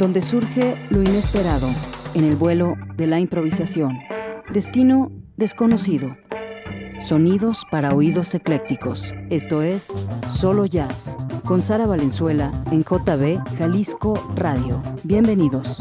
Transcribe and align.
donde 0.00 0.22
surge 0.22 0.76
lo 0.88 1.02
inesperado, 1.02 1.68
en 2.14 2.24
el 2.24 2.34
vuelo 2.34 2.74
de 2.96 3.06
la 3.06 3.20
improvisación. 3.20 3.98
Destino 4.50 5.12
desconocido. 5.36 6.16
Sonidos 7.02 7.66
para 7.70 7.90
oídos 7.90 8.34
eclécticos. 8.34 9.14
Esto 9.28 9.60
es 9.60 9.92
Solo 10.26 10.64
Jazz, 10.64 11.18
con 11.44 11.60
Sara 11.60 11.86
Valenzuela 11.86 12.50
en 12.72 12.82
JB 12.82 13.44
Jalisco 13.58 14.14
Radio. 14.34 14.82
Bienvenidos. 15.04 15.80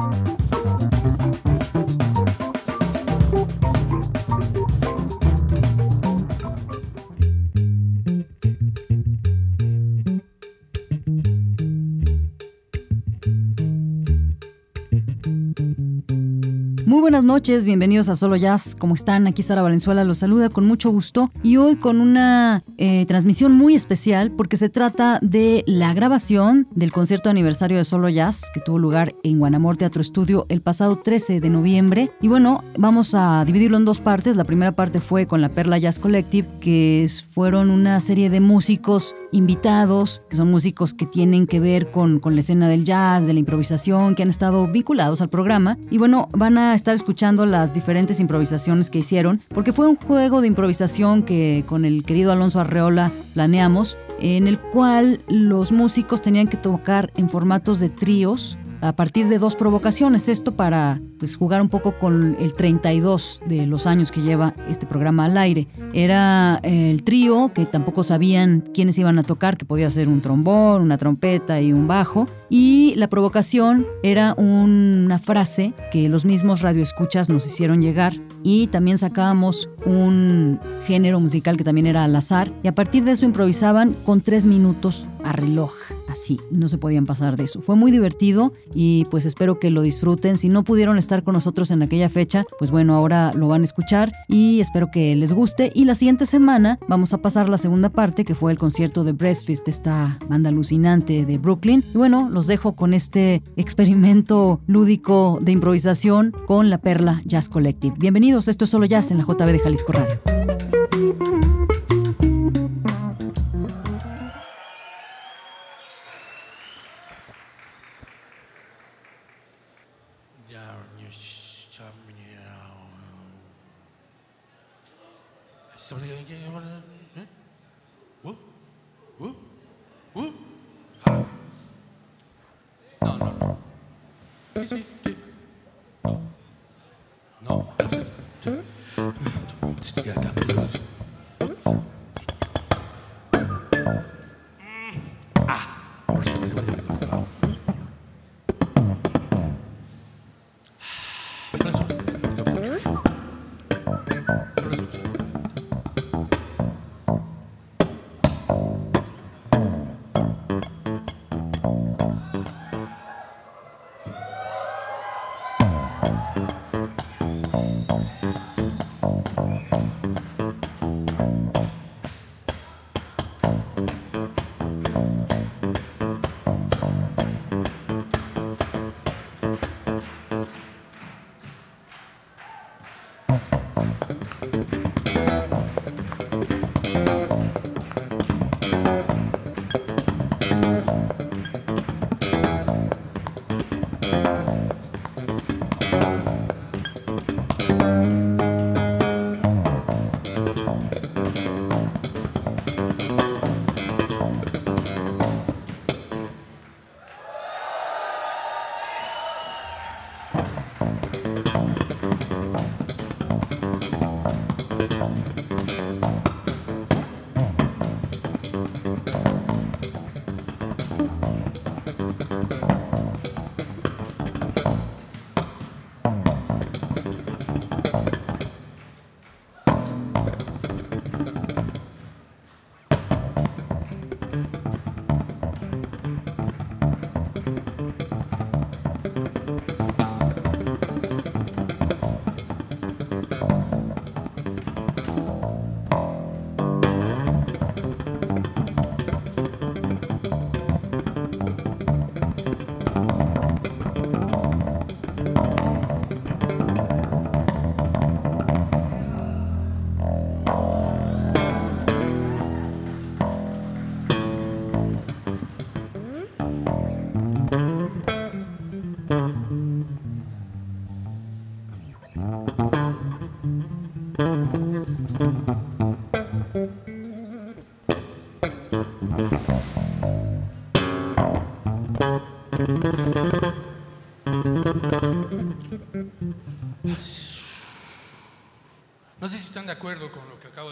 Buenas 17.19 17.33
noches, 17.33 17.65
bienvenidos 17.65 18.07
a 18.07 18.15
Solo 18.15 18.37
Jazz. 18.37 18.77
¿Cómo 18.79 18.95
están? 18.95 19.27
Aquí 19.27 19.43
Sara 19.43 19.61
Valenzuela 19.61 20.05
los 20.05 20.19
saluda 20.19 20.47
con 20.47 20.65
mucho 20.65 20.89
gusto 20.89 21.31
y 21.43 21.57
hoy 21.57 21.75
con 21.75 21.99
una 21.99 22.63
eh, 22.77 23.05
transmisión 23.07 23.51
muy 23.51 23.75
especial 23.75 24.31
porque 24.31 24.55
se 24.55 24.69
trata 24.69 25.19
de 25.21 25.65
la 25.67 25.93
grabación 25.93 26.69
del 26.71 26.93
concierto 26.93 27.29
aniversario 27.29 27.77
de 27.77 27.83
Solo 27.83 28.07
Jazz 28.07 28.43
que 28.53 28.61
tuvo 28.61 28.79
lugar 28.79 29.13
en 29.23 29.37
Guanamor 29.37 29.75
Teatro 29.75 30.01
Estudio 30.01 30.45
el 30.47 30.61
pasado 30.61 30.95
13 30.95 31.41
de 31.41 31.49
noviembre. 31.49 32.09
Y 32.21 32.29
bueno, 32.29 32.63
vamos 32.77 33.13
a 33.13 33.43
dividirlo 33.43 33.75
en 33.75 33.83
dos 33.83 33.99
partes. 33.99 34.37
La 34.37 34.45
primera 34.45 34.71
parte 34.71 35.01
fue 35.01 35.27
con 35.27 35.41
la 35.41 35.49
Perla 35.49 35.77
Jazz 35.77 35.99
Collective, 35.99 36.47
que 36.61 37.09
fueron 37.31 37.69
una 37.69 37.99
serie 37.99 38.29
de 38.29 38.39
músicos 38.39 39.17
invitados, 39.31 40.23
que 40.29 40.37
son 40.37 40.49
músicos 40.49 40.93
que 40.93 41.05
tienen 41.05 41.45
que 41.45 41.59
ver 41.59 41.91
con, 41.91 42.19
con 42.19 42.33
la 42.33 42.39
escena 42.39 42.67
del 42.67 42.83
jazz, 42.85 43.27
de 43.27 43.33
la 43.33 43.39
improvisación, 43.39 44.15
que 44.15 44.23
han 44.23 44.29
estado 44.29 44.67
vinculados 44.67 45.21
al 45.21 45.29
programa. 45.29 45.77
Y 45.91 45.97
bueno, 45.97 46.29
van 46.31 46.57
a 46.57 46.73
estar 46.73 46.95
escuchando 46.95 47.08
las 47.45 47.73
diferentes 47.73 48.19
improvisaciones 48.19 48.89
que 48.89 48.99
hicieron, 48.99 49.41
porque 49.49 49.73
fue 49.73 49.87
un 49.87 49.95
juego 49.95 50.41
de 50.41 50.47
improvisación 50.47 51.23
que 51.23 51.63
con 51.67 51.83
el 51.83 52.03
querido 52.03 52.31
Alonso 52.31 52.59
Arreola 52.59 53.11
planeamos, 53.33 53.97
en 54.19 54.47
el 54.47 54.59
cual 54.59 55.19
los 55.27 55.71
músicos 55.71 56.21
tenían 56.21 56.47
que 56.47 56.57
tocar 56.57 57.11
en 57.17 57.29
formatos 57.29 57.79
de 57.79 57.89
tríos 57.89 58.57
a 58.81 58.93
partir 58.93 59.27
de 59.27 59.39
dos 59.39 59.55
provocaciones. 59.55 60.29
Esto 60.29 60.51
para 60.51 61.01
pues, 61.19 61.35
jugar 61.35 61.61
un 61.61 61.69
poco 61.69 61.97
con 61.97 62.37
el 62.39 62.53
32 62.53 63.41
de 63.45 63.65
los 63.65 63.85
años 63.87 64.11
que 64.11 64.21
lleva 64.21 64.53
este 64.67 64.85
programa 64.85 65.25
al 65.25 65.37
aire. 65.37 65.67
Era 65.93 66.59
el 66.63 67.03
trío, 67.03 67.51
que 67.53 67.65
tampoco 67.65 68.03
sabían 68.03 68.63
quiénes 68.73 68.97
iban 68.97 69.19
a 69.19 69.23
tocar, 69.23 69.57
que 69.57 69.65
podía 69.65 69.89
ser 69.89 70.07
un 70.07 70.21
trombón, 70.21 70.81
una 70.81 70.97
trompeta 70.97 71.61
y 71.61 71.73
un 71.73 71.87
bajo. 71.87 72.27
Y 72.49 72.93
la 72.95 73.09
provocación 73.09 73.85
era 74.03 74.33
una 74.35 75.19
frase 75.19 75.73
que 75.91 76.09
los 76.09 76.25
mismos 76.25 76.61
radioescuchas 76.61 77.29
nos 77.29 77.45
hicieron 77.45 77.81
llegar 77.81 78.13
y 78.43 78.67
también 78.67 78.97
sacábamos 78.97 79.69
un 79.85 80.59
género 80.87 81.19
musical 81.19 81.57
que 81.57 81.63
también 81.63 81.87
era 81.87 82.03
al 82.03 82.15
azar 82.15 82.51
y 82.63 82.67
a 82.67 82.75
partir 82.75 83.03
de 83.03 83.11
eso 83.11 83.25
improvisaban 83.25 83.93
con 84.05 84.21
tres 84.21 84.45
minutos 84.45 85.07
a 85.23 85.33
reloj. 85.33 85.73
Así, 86.09 86.39
no 86.49 86.67
se 86.69 86.77
podían 86.77 87.05
pasar 87.05 87.37
de 87.37 87.43
eso. 87.43 87.61
Fue 87.61 87.75
muy 87.75 87.91
divertido 87.91 88.51
y 88.73 89.05
pues 89.11 89.25
espero 89.25 89.59
que 89.59 89.69
lo 89.69 89.81
disfruten. 89.81 90.37
Si 90.37 90.49
no 90.49 90.63
pudieron 90.63 90.97
estar 90.97 91.23
con 91.23 91.35
nosotros 91.35 91.69
en 91.71 91.83
aquella 91.83 92.09
fecha, 92.09 92.45
pues 92.57 92.71
bueno, 92.71 92.95
ahora 92.95 93.31
lo 93.33 93.47
van 93.47 93.61
a 93.61 93.65
escuchar 93.65 94.11
y 94.27 94.59
espero 94.59 94.89
que 94.91 95.15
les 95.15 95.33
guste. 95.33 95.71
Y 95.75 95.85
la 95.85 95.95
siguiente 95.95 96.25
semana 96.25 96.79
vamos 96.87 97.13
a 97.13 97.21
pasar 97.21 97.47
la 97.47 97.57
segunda 97.57 97.89
parte 97.89 98.25
que 98.25 98.35
fue 98.35 98.51
el 98.51 98.57
concierto 98.57 99.03
de 99.03 99.11
Breastfeast, 99.11 99.67
esta 99.67 100.17
banda 100.27 100.49
alucinante 100.49 101.25
de 101.25 101.37
Brooklyn. 101.37 101.83
Y 101.93 101.97
bueno, 101.97 102.29
los 102.31 102.47
dejo 102.47 102.75
con 102.75 102.93
este 102.93 103.43
experimento 103.55 104.61
lúdico 104.65 105.39
de 105.41 105.51
improvisación 105.51 106.33
con 106.47 106.69
la 106.69 106.79
Perla 106.79 107.21
Jazz 107.25 107.49
Collective. 107.49 107.95
Bienvenidos, 107.99 108.47
esto 108.47 108.65
es 108.65 108.71
Solo 108.71 108.85
Jazz 108.85 109.11
en 109.11 109.19
la 109.19 109.25
JB 109.25 109.51
de 109.51 109.59
Jalisco 109.59 109.91
Radio. 109.91 110.28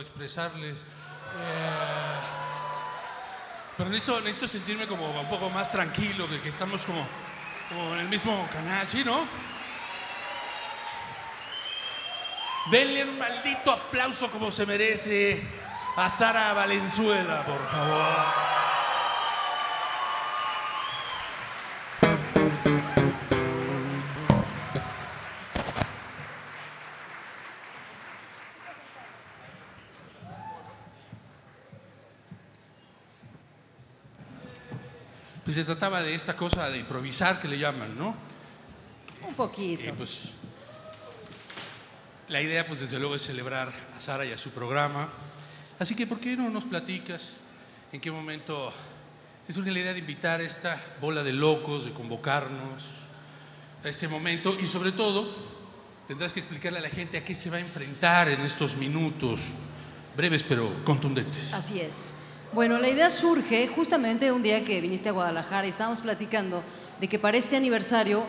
Expresarles. 0.07 0.79
Eh, 0.79 2.17
pero 3.77 3.89
necesito, 3.89 4.47
sentirme 4.47 4.87
como 4.87 5.07
un 5.19 5.29
poco 5.29 5.49
más 5.49 5.71
tranquilo, 5.71 6.27
de 6.27 6.39
que 6.41 6.49
estamos 6.49 6.81
como, 6.83 7.05
como 7.69 7.93
en 7.93 7.99
el 7.99 8.09
mismo 8.09 8.47
canal, 8.51 8.87
¿sí, 8.89 9.03
no? 9.03 9.25
Denle 12.71 13.03
un 13.03 13.19
maldito 13.19 13.71
aplauso 13.71 14.29
como 14.31 14.51
se 14.51 14.65
merece 14.65 15.47
a 15.95 16.09
Sara 16.09 16.53
Valenzuela, 16.53 17.43
por 17.43 17.65
favor. 17.69 18.46
Se 35.57 35.65
trataba 35.65 36.03
de 36.03 36.13
esta 36.13 36.37
cosa 36.37 36.69
de 36.69 36.77
improvisar 36.77 37.39
que 37.39 37.47
le 37.47 37.57
llaman, 37.57 37.97
¿no? 37.97 38.15
Un 39.27 39.33
poquito. 39.33 39.89
Y 39.89 39.91
pues 39.91 40.29
la 42.27 42.39
idea, 42.39 42.67
pues 42.67 42.81
desde 42.81 42.99
luego, 42.99 43.15
es 43.15 43.23
celebrar 43.23 43.73
a 43.95 43.99
Sara 43.99 44.23
y 44.23 44.31
a 44.31 44.37
su 44.37 44.51
programa. 44.51 45.09
Así 45.79 45.95
que, 45.95 46.05
¿por 46.05 46.19
qué 46.19 46.37
no 46.37 46.51
nos 46.51 46.65
platicas 46.65 47.23
en 47.91 47.99
qué 47.99 48.11
momento 48.11 48.71
te 49.47 49.53
surge 49.53 49.71
la 49.71 49.79
idea 49.79 49.93
de 49.93 49.99
invitar 49.99 50.41
a 50.41 50.43
esta 50.43 50.79
bola 51.01 51.23
de 51.23 51.33
locos, 51.33 51.85
de 51.85 51.91
convocarnos 51.91 52.83
a 53.83 53.89
este 53.89 54.07
momento? 54.07 54.55
Y 54.59 54.67
sobre 54.67 54.91
todo, 54.91 55.27
tendrás 56.07 56.33
que 56.33 56.39
explicarle 56.39 56.77
a 56.77 56.83
la 56.83 56.89
gente 56.89 57.17
a 57.17 57.25
qué 57.25 57.33
se 57.33 57.49
va 57.49 57.57
a 57.57 57.61
enfrentar 57.61 58.29
en 58.29 58.41
estos 58.41 58.75
minutos 58.75 59.41
breves 60.15 60.43
pero 60.43 60.85
contundentes. 60.85 61.51
Así 61.51 61.79
es. 61.79 62.26
Bueno, 62.53 62.79
la 62.79 62.89
idea 62.89 63.09
surge 63.09 63.67
justamente 63.67 64.31
un 64.31 64.41
día 64.41 64.63
que 64.63 64.79
viniste 64.79 65.09
a 65.09 65.11
Guadalajara 65.11 65.67
y 65.67 65.69
estábamos 65.69 66.01
platicando 66.01 66.63
de 66.99 67.07
que 67.07 67.19
para 67.19 67.37
este 67.37 67.57
aniversario, 67.57 68.23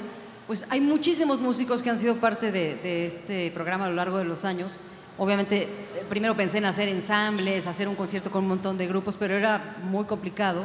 pues 0.47 0.67
hay 0.71 0.81
muchísimos 0.81 1.41
músicos 1.41 1.83
que 1.83 1.91
han 1.91 1.99
sido 1.99 2.17
parte 2.17 2.51
de, 2.51 3.07
este 3.07 3.51
programa 3.53 3.87
a 3.87 3.89
lo 3.89 3.95
largo 3.95 4.19
de 4.19 4.25
los 4.25 4.45
años. 4.45 4.81
Obviamente, 5.19 5.63
eh, 5.63 5.69
primero 6.09 6.37
pensé 6.37 6.59
en 6.59 6.65
hacer 6.65 6.89
ensambles, 6.89 7.67
hacer 7.67 7.89
un 7.89 7.95
concierto 7.95 8.31
con 8.31 8.43
un 8.43 8.49
montón 8.49 8.77
de 8.77 8.87
grupos, 8.87 9.17
pero 9.17 9.35
era 9.35 9.77
muy 9.85 10.05
complicado. 10.05 10.65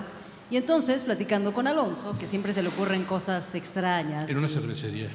Y 0.49 0.57
entonces, 0.57 1.03
platicando 1.03 1.53
con 1.53 1.67
Alonso, 1.67 2.17
que 2.19 2.27
siempre 2.27 2.53
se 2.53 2.61
le 2.61 2.69
ocurren 2.69 3.05
cosas 3.05 3.55
extrañas. 3.55 4.29
En 4.29 4.37
una 4.37 4.47
cervecería. 4.47 5.09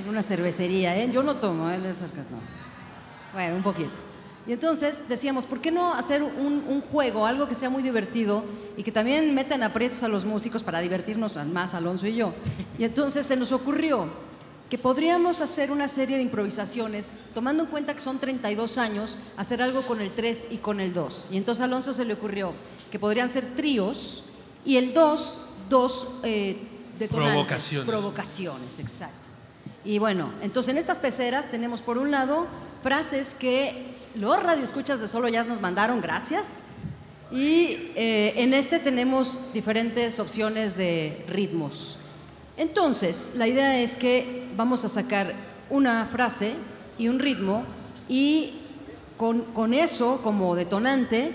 En 0.00 0.08
una 0.08 0.22
cervecería, 0.22 0.96
¿eh? 0.96 1.10
Yo 1.12 1.22
no 1.22 1.36
tomo, 1.36 1.70
él 1.70 1.86
es 1.86 2.00
no. 2.00 2.40
Bueno, 3.32 3.56
un 3.56 3.62
poquito. 3.62 4.13
Y 4.46 4.52
entonces 4.52 5.04
decíamos, 5.08 5.46
¿por 5.46 5.60
qué 5.60 5.70
no 5.70 5.94
hacer 5.94 6.22
un, 6.22 6.82
juego, 6.92 7.26
algo 7.26 7.48
que 7.48 7.54
sea 7.54 7.70
muy 7.70 7.82
divertido 7.82 8.44
y 8.76 8.82
que 8.82 8.92
también 8.92 9.34
metan 9.34 9.62
aprietos 9.62 10.02
a 10.02 10.08
los 10.08 10.24
músicos 10.24 10.62
para 10.62 10.80
divertirnos 10.80 11.36
más, 11.46 11.72
Alonso 11.72 12.06
y 12.06 12.16
yo? 12.16 12.34
Y 12.78 12.84
entonces 12.84 13.26
se 13.26 13.36
nos 13.36 13.52
ocurrió 13.52 14.08
que 14.68 14.76
podríamos 14.76 15.40
hacer 15.40 15.70
una 15.70 15.88
serie 15.88 16.16
de 16.16 16.22
improvisaciones, 16.22 17.14
tomando 17.32 17.64
en 17.64 17.70
cuenta 17.70 17.94
que 17.94 18.00
son 18.00 18.18
32 18.18 18.76
años, 18.76 19.18
hacer 19.36 19.62
algo 19.62 19.82
con 19.82 20.00
el 20.00 20.10
3 20.12 20.48
y 20.50 20.56
con 20.58 20.80
el 20.80 20.92
2. 20.92 21.28
Y 21.32 21.36
entonces 21.36 21.62
a 21.62 21.64
Alonso 21.64 21.94
se 21.94 22.04
le 22.04 22.14
ocurrió 22.14 22.52
que 22.90 22.98
podrían 22.98 23.28
ser 23.28 23.46
tríos 23.54 24.24
y 24.64 24.76
el 24.76 24.92
2, 24.92 25.38
dos 25.68 26.08
eh, 26.22 26.70
Provocaciones. 27.10 27.88
Provocaciones, 27.88 28.78
exacto. 28.78 29.28
Y 29.84 29.98
bueno, 29.98 30.32
entonces 30.42 30.70
en 30.70 30.78
estas 30.78 30.98
peceras 30.98 31.50
tenemos 31.50 31.82
por 31.82 31.98
un 31.98 32.10
lado 32.10 32.46
frases 32.82 33.34
que 33.34 33.93
los 34.14 34.42
radioescuchas 34.42 35.00
de 35.00 35.08
Solo 35.08 35.28
Jazz 35.28 35.46
nos 35.46 35.60
mandaron, 35.60 36.00
gracias. 36.00 36.66
Y 37.30 37.90
eh, 37.96 38.34
en 38.36 38.54
este 38.54 38.78
tenemos 38.78 39.40
diferentes 39.52 40.20
opciones 40.20 40.76
de 40.76 41.24
ritmos. 41.28 41.98
Entonces, 42.56 43.32
la 43.36 43.48
idea 43.48 43.80
es 43.80 43.96
que 43.96 44.44
vamos 44.56 44.84
a 44.84 44.88
sacar 44.88 45.34
una 45.70 46.06
frase 46.06 46.52
y 46.98 47.08
un 47.08 47.18
ritmo 47.18 47.64
y 48.08 48.52
con, 49.16 49.42
con 49.52 49.74
eso 49.74 50.20
como 50.22 50.54
detonante, 50.54 51.32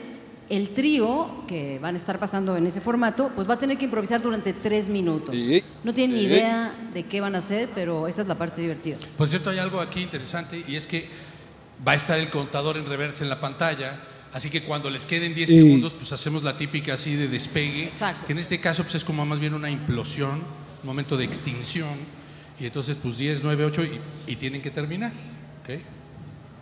el 0.50 0.70
trío 0.70 1.44
que 1.48 1.78
van 1.80 1.96
a 1.96 1.98
estar 1.98 2.18
pasando 2.18 2.58
en 2.58 2.66
ese 2.66 2.82
formato, 2.82 3.32
pues 3.36 3.48
va 3.48 3.54
a 3.56 3.60
tener 3.60 3.78
que 3.78 3.86
improvisar 3.86 4.22
durante 4.22 4.54
tres 4.54 4.90
minutos. 4.90 5.36
No 5.84 5.94
tienen 5.94 6.16
ni 6.16 6.24
idea 6.24 6.74
de 6.94 7.04
qué 7.04 7.22
van 7.22 7.36
a 7.36 7.40
hacer, 7.40 7.70
pero 7.76 8.08
esa 8.08 8.24
es 8.24 8.28
la 8.28 8.36
parte 8.36 8.62
divertida. 8.62 8.98
Por 9.18 9.28
cierto, 9.28 9.50
hay 9.50 9.60
algo 9.60 9.80
aquí 9.80 10.02
interesante 10.02 10.64
y 10.68 10.76
es 10.76 10.88
que 10.88 11.08
va 11.86 11.94
a 11.94 11.96
estar 11.96 12.20
el 12.20 12.30
contador 12.30 12.78
en 12.78 12.86
reversa 12.86 13.24
en 13.24 13.30
la 13.30 13.40
pantalla. 13.40 14.00
Así 14.32 14.50
que 14.50 14.64
cuando 14.64 14.90
les 14.90 15.06
queden 15.06 15.34
10 15.34 15.50
segundos, 15.50 15.94
pues 15.94 16.12
hacemos 16.14 16.44
la 16.44 16.56
típica 16.56 16.94
así 16.94 17.16
de 17.16 17.28
despegue. 17.28 17.86
Exacto. 17.86 18.28
Que 18.28 18.34
en 18.34 18.40
este 18.40 18.60
caso 18.60 18.84
pues 18.84 18.96
es 18.96 19.04
como 19.04 19.26
más 19.26 19.40
bien 19.40 19.54
una 19.54 19.70
implosión, 19.70 20.44
un 20.84 20.86
momento 20.86 21.18
de 21.18 21.26
extinción. 21.26 21.98
Y 22.60 22.66
entonces 22.66 22.98
pues 22.98 23.18
10, 23.18 23.42
9, 23.44 23.66
8 23.66 23.84
y, 24.28 24.36
tienen 24.36 24.62
que 24.62 24.70
terminar. 24.70 25.12
¿okay? 25.64 25.84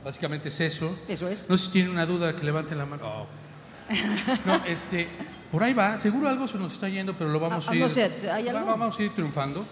Básicamente 0.05 0.49
es 0.49 0.59
eso. 0.61 0.97
Eso 1.07 1.27
es. 1.27 1.49
No 1.49 1.57
sé 1.57 1.65
si 1.65 1.71
tienen 1.71 1.91
una 1.91 2.05
duda, 2.05 2.35
que 2.35 2.45
levanten 2.45 2.77
la 2.77 2.85
mano. 2.85 3.03
Oh. 3.05 3.27
No, 4.45 4.65
este, 4.67 5.07
por 5.51 5.63
ahí 5.63 5.73
va. 5.73 5.99
Seguro 5.99 6.29
algo 6.29 6.47
se 6.47 6.57
nos 6.57 6.73
está 6.73 6.87
yendo, 6.87 7.17
pero 7.17 7.29
lo 7.29 7.39
vamos 7.39 7.67
ah, 7.67 7.71
a, 7.71 7.75
ir. 7.75 7.81
No 7.81 7.89
sé, 7.89 8.11
¿hay 8.31 8.47
algo? 8.47 8.65
Vamos 8.65 8.97
a 8.97 9.03
ir 9.03 9.13
triunfando. 9.13 9.65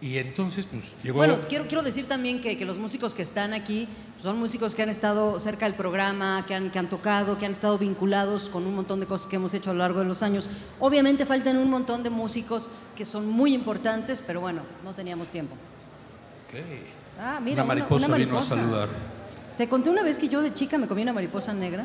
Y 0.00 0.18
entonces, 0.18 0.66
pues 0.66 0.94
llegó. 1.02 1.18
Bueno, 1.18 1.38
quiero, 1.48 1.66
quiero 1.66 1.82
decir 1.82 2.06
también 2.06 2.40
que, 2.42 2.58
que 2.58 2.64
los 2.64 2.78
músicos 2.78 3.14
que 3.14 3.22
están 3.22 3.54
aquí 3.54 3.88
son 4.20 4.38
músicos 4.38 4.74
que 4.74 4.82
han 4.82 4.88
estado 4.88 5.38
cerca 5.38 5.66
del 5.66 5.74
programa, 5.74 6.44
que 6.46 6.54
han, 6.54 6.70
que 6.70 6.78
han 6.78 6.88
tocado, 6.88 7.38
que 7.38 7.46
han 7.46 7.52
estado 7.52 7.78
vinculados 7.78 8.48
con 8.48 8.66
un 8.66 8.74
montón 8.74 9.00
de 9.00 9.06
cosas 9.06 9.26
que 9.26 9.36
hemos 9.36 9.54
hecho 9.54 9.70
a 9.70 9.72
lo 9.72 9.80
largo 9.80 10.00
de 10.00 10.06
los 10.06 10.22
años. 10.22 10.48
Obviamente 10.80 11.24
faltan 11.24 11.56
un 11.56 11.70
montón 11.70 12.02
de 12.02 12.10
músicos 12.10 12.68
que 12.96 13.04
son 13.04 13.26
muy 13.26 13.54
importantes, 13.54 14.22
pero 14.26 14.40
bueno, 14.40 14.62
no 14.82 14.94
teníamos 14.94 15.28
tiempo. 15.28 15.56
Okay. 16.48 16.84
Ah, 17.18 17.40
mira, 17.42 17.62
una 17.62 17.74
mariposa, 17.74 18.06
una, 18.06 18.16
mariposa 18.16 18.54
vino 18.54 18.60
a 18.60 18.64
saludar. 18.64 18.88
Te 19.56 19.68
conté 19.68 19.90
una 19.90 20.02
vez 20.02 20.18
que 20.18 20.28
yo 20.28 20.42
de 20.42 20.52
chica 20.52 20.78
me 20.78 20.86
comí 20.86 21.02
una 21.02 21.12
mariposa 21.12 21.54
negra. 21.54 21.84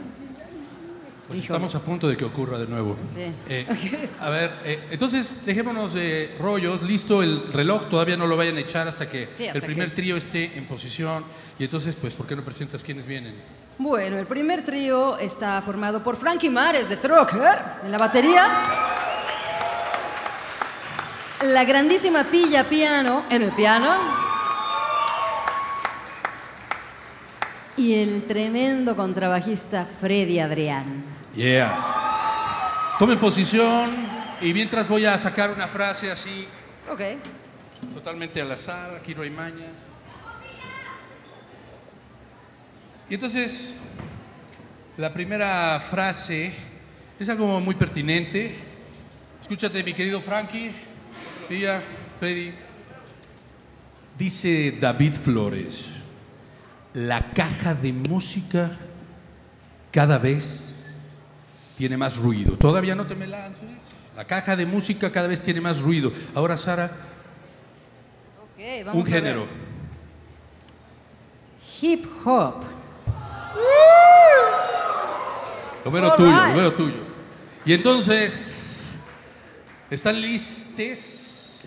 Pues 1.30 1.42
estamos 1.42 1.76
a 1.76 1.80
punto 1.80 2.08
de 2.10 2.18
que 2.18 2.26
ocurra 2.26 2.58
de 2.58 2.66
nuevo. 2.66 2.98
Sí. 3.14 3.32
Eh, 3.48 4.10
a 4.20 4.30
ver, 4.30 4.52
eh, 4.66 4.88
entonces 4.90 5.46
dejémonos 5.46 5.94
de 5.94 6.36
rollos, 6.40 6.82
listo 6.82 7.22
el 7.22 7.54
reloj, 7.54 7.88
todavía 7.88 8.18
no 8.18 8.26
lo 8.26 8.36
vayan 8.36 8.58
a 8.58 8.62
echar 8.62 8.88
hasta 8.88 9.08
que 9.08 9.30
el 9.38 9.62
primer 9.62 9.94
trío 9.94 10.18
esté 10.18 10.58
en 10.58 10.68
posición. 10.68 11.24
Y 11.60 11.66
entonces, 11.66 11.96
pues, 11.98 12.16
¿por 12.16 12.26
qué 12.26 12.36
no 12.36 12.44
presentas 12.44 12.84
quiénes 12.84 13.06
vienen? 13.06 13.36
Bueno, 13.78 14.18
el 14.18 14.26
primer 14.26 14.66
trío 14.66 15.20
está 15.20 15.62
formado 15.62 16.04
por 16.04 16.16
Frankie 16.16 16.50
Mares 16.50 16.90
de 16.90 16.98
Trucker 16.98 17.60
en 17.84 17.92
la 17.92 18.00
batería. 18.00 18.64
La 21.44 21.64
grandísima 21.64 22.24
Pilla 22.24 22.68
Piano 22.68 23.26
en 23.30 23.44
el 23.44 23.52
piano. 23.52 24.30
y 27.80 27.94
el 27.94 28.24
tremendo 28.24 28.94
contrabajista 28.94 29.86
Freddy 29.86 30.40
Adrián. 30.40 31.19
Yeah. 31.36 32.96
Tome 32.98 33.16
posición 33.18 33.92
y 34.42 34.54
mientras 34.54 34.88
voy 34.90 35.06
a 35.06 35.18
sacar 35.18 35.52
una 35.52 35.68
frase 35.68 36.12
así. 36.12 36.48
Ok. 36.92 37.02
Totalmente 37.94 38.42
al 38.42 38.52
azar, 38.52 38.96
aquí 38.96 39.14
no 39.14 39.22
hay 39.22 39.30
maña. 39.30 39.68
Y 43.10 43.14
entonces, 43.14 43.76
la 44.98 45.14
primera 45.14 45.80
frase 45.80 46.52
es 47.20 47.30
algo 47.30 47.60
muy 47.60 47.76
pertinente. 47.76 48.56
Escúchate, 49.42 49.84
mi 49.84 49.94
querido 49.94 50.22
Frankie, 50.22 50.72
Pilla, 51.48 51.82
Freddy. 52.20 52.54
Dice 54.18 54.78
David 54.80 55.16
Flores, 55.16 55.86
la 56.94 57.32
caja 57.32 57.74
de 57.74 57.94
música 57.94 58.78
cada 59.92 60.18
vez 60.18 60.79
tiene 61.80 61.96
más 61.96 62.18
ruido. 62.18 62.58
Todavía 62.58 62.94
no 62.94 63.08
te 63.08 63.16
me 63.16 63.26
lances. 63.26 63.64
La 64.14 64.28
caja 64.28 64.58
de 64.58 64.66
música 64.66 65.10
cada 65.14 65.28
vez 65.28 65.42
tiene 65.42 65.62
más 65.62 65.80
ruido. 65.80 66.12
Ahora, 66.36 66.58
Sara, 66.58 66.92
un 68.92 69.06
género. 69.06 69.48
Hip 71.80 72.06
hop. 72.26 72.56
Lo 75.86 75.90
veo 75.92 76.16
tuyo, 76.16 76.48
lo 76.48 76.54
veo 76.54 76.74
tuyo. 76.74 76.98
Y 77.64 77.72
entonces, 77.72 78.96
¿están 79.90 80.22
listes? 80.22 81.66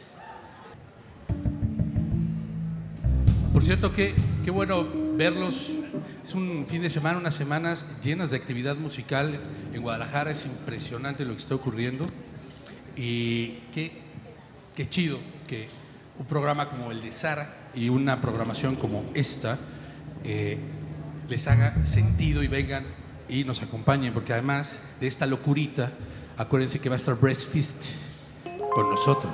Por 3.50 3.64
cierto, 3.64 3.90
qué, 3.94 4.14
qué 4.44 4.50
bueno 4.50 4.86
verlos 5.14 5.78
es 6.24 6.34
un 6.34 6.66
fin 6.66 6.82
de 6.82 6.90
semana, 6.90 7.18
unas 7.18 7.34
semanas 7.34 7.86
llenas 8.02 8.30
de 8.30 8.36
actividad 8.36 8.76
musical 8.76 9.40
en 9.72 9.82
Guadalajara. 9.82 10.30
Es 10.30 10.46
impresionante 10.46 11.24
lo 11.24 11.32
que 11.32 11.42
está 11.42 11.54
ocurriendo. 11.54 12.06
Y 12.96 13.58
qué, 13.72 13.92
qué 14.76 14.88
chido 14.88 15.18
que 15.46 15.66
un 16.18 16.26
programa 16.26 16.68
como 16.68 16.92
el 16.92 17.00
de 17.00 17.10
Sara 17.10 17.54
y 17.74 17.88
una 17.88 18.20
programación 18.20 18.76
como 18.76 19.04
esta 19.14 19.58
eh, 20.24 20.58
les 21.28 21.48
haga 21.48 21.84
sentido 21.84 22.42
y 22.42 22.48
vengan 22.48 22.84
y 23.28 23.44
nos 23.44 23.62
acompañen, 23.62 24.12
porque 24.12 24.32
además 24.32 24.80
de 25.00 25.06
esta 25.06 25.26
locurita, 25.26 25.90
acuérdense 26.36 26.80
que 26.80 26.88
va 26.88 26.96
a 26.96 26.96
estar 26.96 27.18
Breastfeast 27.18 27.86
con 28.74 28.90
nosotros. 28.90 29.32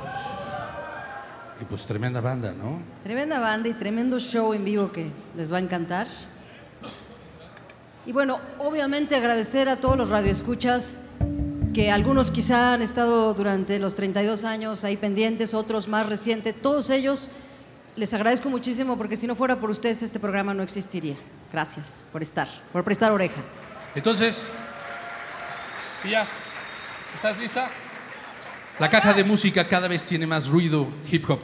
Y 1.61 1.65
pues 1.65 1.85
tremenda 1.85 2.21
banda, 2.21 2.53
¿no? 2.53 2.81
Tremenda 3.03 3.41
banda 3.41 3.69
y 3.69 3.75
tremendo 3.75 4.21
show 4.21 4.55
en 4.55 4.65
vivo 4.65 4.93
que 4.93 5.11
les 5.37 5.53
va 5.53 5.57
a 5.57 5.61
encantar. 5.61 6.07
Y 8.09 8.13
bueno, 8.13 8.41
obviamente 8.57 9.17
agradecer 9.17 9.69
a 9.69 9.77
todos 9.77 9.95
los 9.99 10.09
radioescuchas 10.09 10.97
que 11.75 11.91
algunos 11.91 12.31
quizá 12.31 12.73
han 12.73 12.81
estado 12.81 13.35
durante 13.35 13.79
los 13.79 13.95
32 13.97 14.45
años 14.45 14.83
ahí 14.83 14.97
pendientes, 14.97 15.53
otros 15.53 15.89
más 15.89 16.07
recientes, 16.07 16.55
todos 16.55 16.89
ellos 16.89 17.29
les 17.97 18.15
agradezco 18.15 18.49
muchísimo 18.49 18.97
porque 18.97 19.15
si 19.15 19.27
no 19.27 19.35
fuera 19.35 19.57
por 19.57 19.69
ustedes 19.69 20.03
este 20.03 20.19
programa 20.19 20.55
no 20.55 20.63
existiría. 20.63 21.17
Gracias 21.53 22.09
por 22.11 22.23
estar, 22.23 22.49
por 22.73 22.83
prestar 22.83 23.13
oreja. 23.13 23.43
Entonces, 23.95 24.49
ya, 26.11 26.27
¿estás 27.15 27.39
lista? 27.39 27.71
La 28.79 28.89
caja 28.89 29.13
de 29.13 29.23
música 29.23 29.69
cada 29.69 29.87
vez 29.87 30.07
tiene 30.07 30.27
más 30.27 30.49
ruido 30.49 30.89
hip 31.11 31.29
hop. 31.29 31.41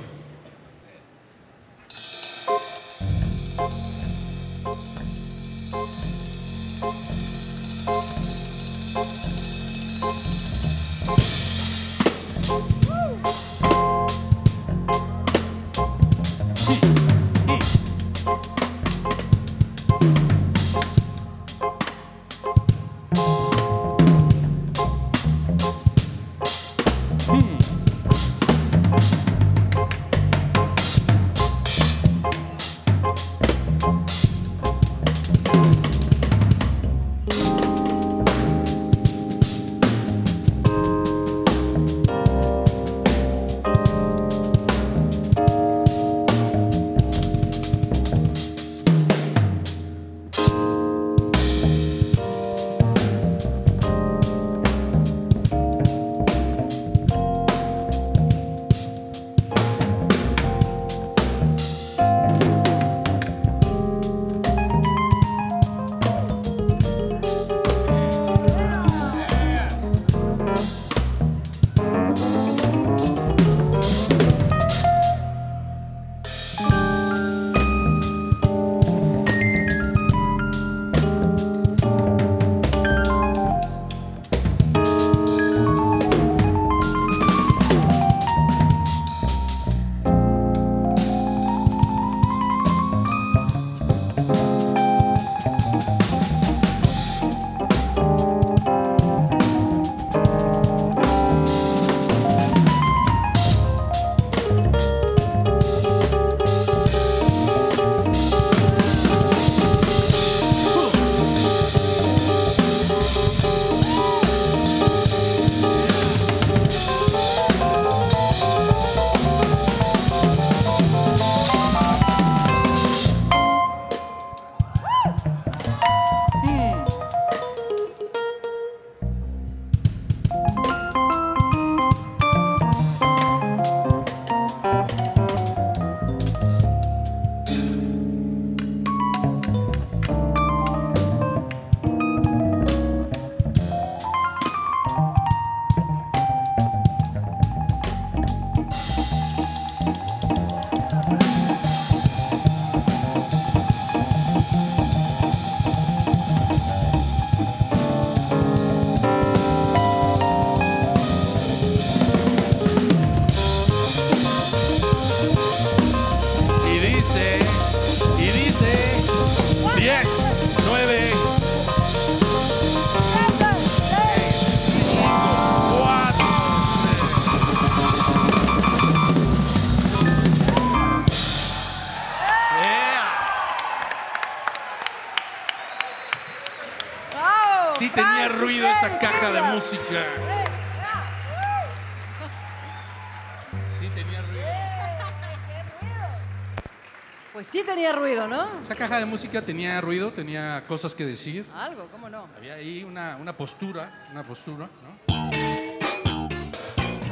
Caja 198.95 199.07
de 199.07 199.11
música 199.11 199.43
tenía 199.43 199.81
ruido, 199.81 200.13
tenía 200.13 200.63
cosas 200.69 200.95
que 200.95 201.05
decir. 201.05 201.45
Algo, 201.53 201.89
¿cómo 201.91 202.09
no? 202.09 202.29
Había 202.37 202.55
ahí 202.55 202.85
una, 202.85 203.17
una 203.21 203.37
postura, 203.37 203.93
una 204.13 204.23
postura, 204.23 204.69
¿no? 204.85 205.15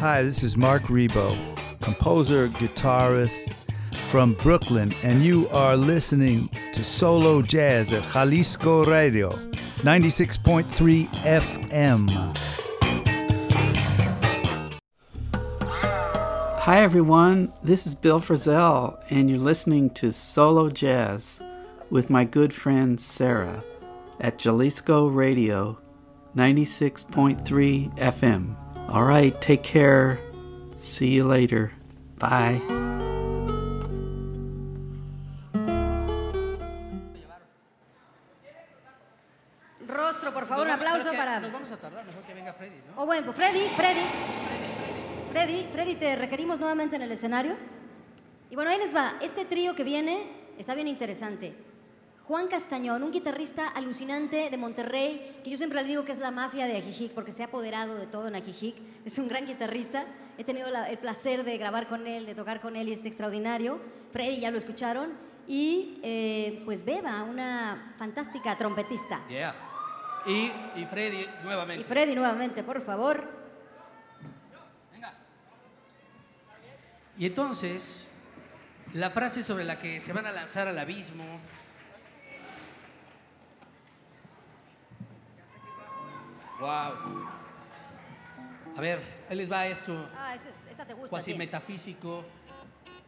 Hi, 0.00 0.22
this 0.22 0.44
is 0.44 0.56
Mark 0.56 0.84
Rebo, 0.88 1.36
composer, 1.80 2.48
guitarist 2.50 3.52
from 4.06 4.34
Brooklyn, 4.44 4.94
and 5.02 5.24
you 5.24 5.48
are 5.50 5.76
listening 5.76 6.48
to 6.72 6.84
Solo 6.84 7.42
Jazz 7.42 7.92
at 7.92 8.04
Jalisco 8.04 8.84
Radio, 8.84 9.36
96.3 9.82 11.08
FM. 11.24 12.36
Hi, 16.60 16.80
everyone. 16.80 17.52
This 17.64 17.88
is 17.88 17.96
Bill 17.96 18.20
Frisell, 18.20 19.00
and 19.10 19.28
you're 19.28 19.40
listening 19.40 19.90
to 19.90 20.12
Solo 20.12 20.70
Jazz 20.70 21.41
with 21.92 22.08
my 22.08 22.24
good 22.24 22.54
friend 22.54 22.98
Sarah 22.98 23.62
at 24.18 24.38
Jalisco 24.38 25.08
Radio 25.08 25.78
96.3 26.34 27.98
FM. 27.98 28.56
All 28.88 29.04
right, 29.04 29.38
take 29.42 29.62
care. 29.62 30.18
See 30.78 31.08
you 31.08 31.24
later. 31.24 31.70
Bye. 32.18 32.62
Rostro, 39.86 40.32
por 40.32 40.46
favor, 40.46 40.66
un 40.66 40.72
aplauso 40.72 41.12
para. 41.12 41.40
Nos 41.40 41.52
vamos 41.52 41.70
a 41.70 41.76
tardar, 41.76 42.06
mejor 42.06 42.22
que 42.22 42.32
venga 42.32 42.54
Freddy, 42.54 42.76
¿no? 42.88 43.02
Oh, 43.02 43.06
bueno, 43.06 43.26
pues 43.26 43.36
Freddy, 43.36 43.68
Freddy. 43.76 44.06
Freddy, 45.30 45.66
Freddy, 45.70 45.94
¿te 45.96 46.16
requerimos 46.16 46.58
nuevamente 46.58 46.96
en 46.96 47.02
el 47.02 47.12
escenario? 47.12 47.54
Y 48.50 48.54
bueno, 48.54 48.70
ahí 48.70 48.78
les 48.78 48.96
va. 48.96 49.16
Este 49.20 49.44
trío 49.44 49.74
que 49.74 49.84
viene 49.84 50.26
está 50.56 50.74
bien 50.74 50.88
interesante. 50.88 51.61
Juan 52.26 52.46
Castañón, 52.48 53.02
un 53.02 53.10
guitarrista 53.10 53.68
alucinante 53.68 54.48
de 54.48 54.56
Monterrey, 54.56 55.40
que 55.42 55.50
yo 55.50 55.56
siempre 55.58 55.82
le 55.82 55.88
digo 55.88 56.04
que 56.04 56.12
es 56.12 56.18
la 56.18 56.30
mafia 56.30 56.66
de 56.66 56.76
Ajijic, 56.78 57.12
porque 57.12 57.32
se 57.32 57.42
ha 57.42 57.46
apoderado 57.46 57.96
de 57.96 58.06
todo 58.06 58.28
en 58.28 58.36
Ajijic. 58.36 58.76
Es 59.04 59.18
un 59.18 59.28
gran 59.28 59.44
guitarrista. 59.44 60.06
He 60.38 60.44
tenido 60.44 60.70
la- 60.70 60.88
el 60.88 60.98
placer 60.98 61.42
de 61.44 61.58
grabar 61.58 61.88
con 61.88 62.06
él, 62.06 62.24
de 62.24 62.34
tocar 62.34 62.60
con 62.60 62.76
él 62.76 62.88
y 62.88 62.92
es 62.92 63.04
extraordinario. 63.04 63.80
Freddy 64.12 64.38
ya 64.40 64.50
lo 64.50 64.58
escucharon. 64.58 65.12
Y 65.48 65.98
eh, 66.04 66.62
pues 66.64 66.84
Beba, 66.84 67.24
una 67.24 67.94
fantástica 67.98 68.56
trompetista. 68.56 69.20
Yeah. 69.28 69.54
Y, 70.24 70.52
y 70.80 70.86
Freddy 70.88 71.26
nuevamente. 71.42 71.82
Y 71.82 71.84
Freddy 71.84 72.14
nuevamente, 72.14 72.62
por 72.62 72.80
favor. 72.84 73.24
Venga. 74.92 75.12
Y 77.18 77.26
entonces, 77.26 78.06
la 78.94 79.10
frase 79.10 79.42
sobre 79.42 79.64
la 79.64 79.80
que 79.80 80.00
se 80.00 80.12
van 80.12 80.24
a 80.26 80.32
lanzar 80.32 80.68
al 80.68 80.78
abismo. 80.78 81.24
Wow. 86.62 87.26
A 88.76 88.80
ver, 88.80 89.00
ahí 89.28 89.36
les 89.36 89.50
va 89.50 89.66
esto. 89.66 90.08
Ah, 90.16 90.34
ese 90.36 90.48
es- 90.48 90.66
esta 90.70 90.86
te 90.86 90.94
gusta. 90.94 91.10
Cuasi 91.10 91.34
metafísico. 91.34 92.24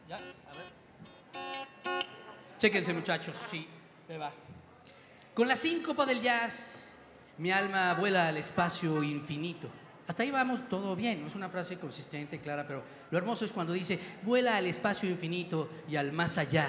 Ya, 0.09 0.17
a 0.17 0.21
ver. 1.41 2.07
Chéquense, 2.59 2.93
muchachos. 2.93 3.37
Sí, 3.49 3.69
ahí 4.09 4.17
va. 4.19 4.33
Con 5.35 5.47
la 5.47 5.55
síncopa 5.57 6.05
del 6.05 6.21
jazz, 6.21 6.93
mi 7.39 7.53
alma 7.53 7.95
vuela 7.95 8.27
al 8.29 8.37
espacio 8.39 9.03
infinito. 9.05 9.69
Hasta 10.07 10.23
ahí 10.25 10.31
vamos 10.33 10.69
todo 10.69 10.95
bien, 10.97 11.25
es 11.27 11.35
una 11.37 11.49
frase 11.49 11.79
consistente, 11.79 12.41
clara, 12.41 12.67
pero 12.67 12.83
lo 13.11 13.17
hermoso 13.19 13.45
es 13.45 13.53
cuando 13.53 13.73
dice, 13.73 13.99
vuela 14.23 14.57
al 14.57 14.67
espacio 14.67 15.09
infinito 15.09 15.71
y 15.89 15.97
al 15.97 16.13
más 16.13 16.37
allá. 16.39 16.69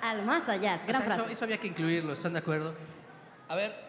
Al 0.00 0.24
más 0.24 0.48
allá, 0.48 0.76
gran 0.78 1.02
O 1.02 1.04
sea, 1.04 1.06
eso, 1.06 1.14
frase. 1.16 1.32
eso 1.32 1.44
había 1.44 1.58
que 1.58 1.66
incluirlo, 1.66 2.12
¿están 2.14 2.32
de 2.32 2.38
acuerdo? 2.38 2.74
A 3.48 3.54
ver, 3.56 3.83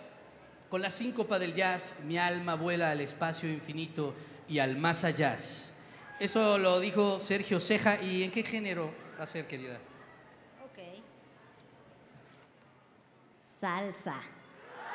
con 0.70 0.82
la 0.82 0.90
síncopa 0.90 1.40
del 1.40 1.54
jazz, 1.54 1.94
mi 2.04 2.18
alma 2.18 2.56
vuela 2.56 2.92
al 2.92 3.02
espacio 3.02 3.50
infinito 3.52 4.14
y 4.48 4.60
al 4.60 4.78
más 4.78 5.04
allá. 5.04 5.38
Eso 6.20 6.58
lo 6.58 6.80
dijo 6.80 7.20
Sergio 7.20 7.60
Ceja. 7.60 8.02
¿Y 8.02 8.24
en 8.24 8.32
qué 8.32 8.44
género 8.44 8.92
va 9.20 9.24
a 9.24 9.28
ser, 9.28 9.48
querida? 9.48 9.78
Ok. 10.64 10.80
Salsa. 13.44 14.22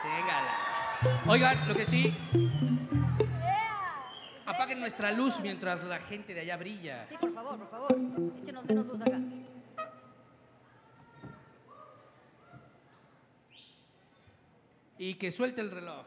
Téngala. 0.02 1.22
Oigan, 1.26 1.68
lo 1.68 1.74
que 1.74 1.84
sí. 1.84 2.14
Apaguen 4.46 4.80
nuestra 4.80 5.12
luz 5.12 5.40
mientras 5.40 5.84
la 5.84 6.00
gente 6.00 6.34
de 6.34 6.40
allá 6.40 6.56
brilla. 6.56 7.06
Sí, 7.08 7.16
por 7.20 7.32
favor, 7.32 7.58
por 7.58 7.70
favor. 7.70 7.96
Échenos 8.40 8.64
menos 8.64 8.86
luz 8.86 9.00
acá. 9.00 9.20
Y 15.00 15.14
que 15.14 15.30
suelte 15.30 15.62
el 15.62 15.71
reloj. 15.71 16.04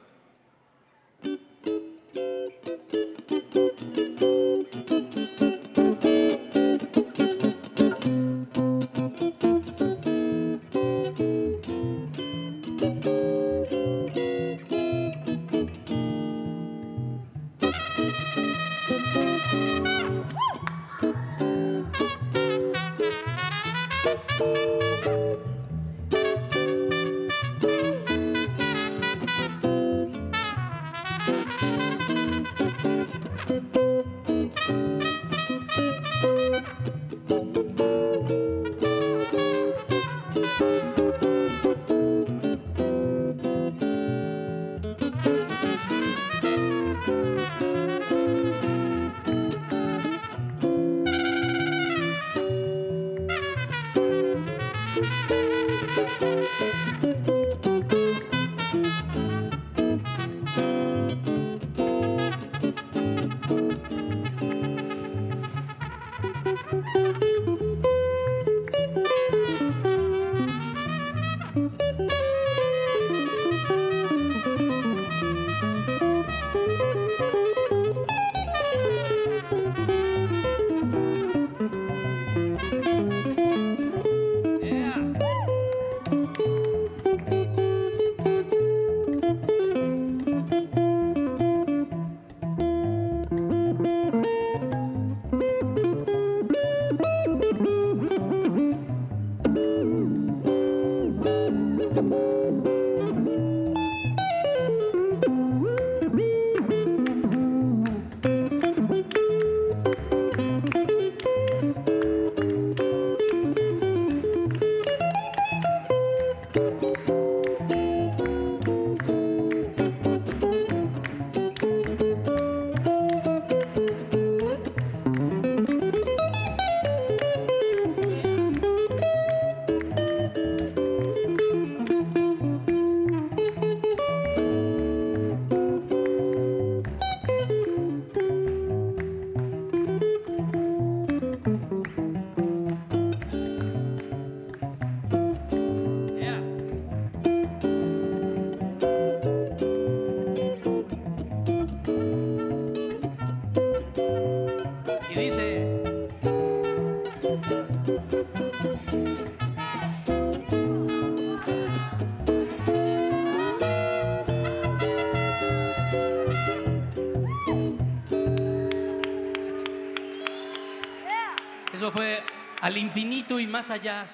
Infinito 172.93 173.39
y 173.39 173.47
más 173.47 173.71
allá. 173.71 174.05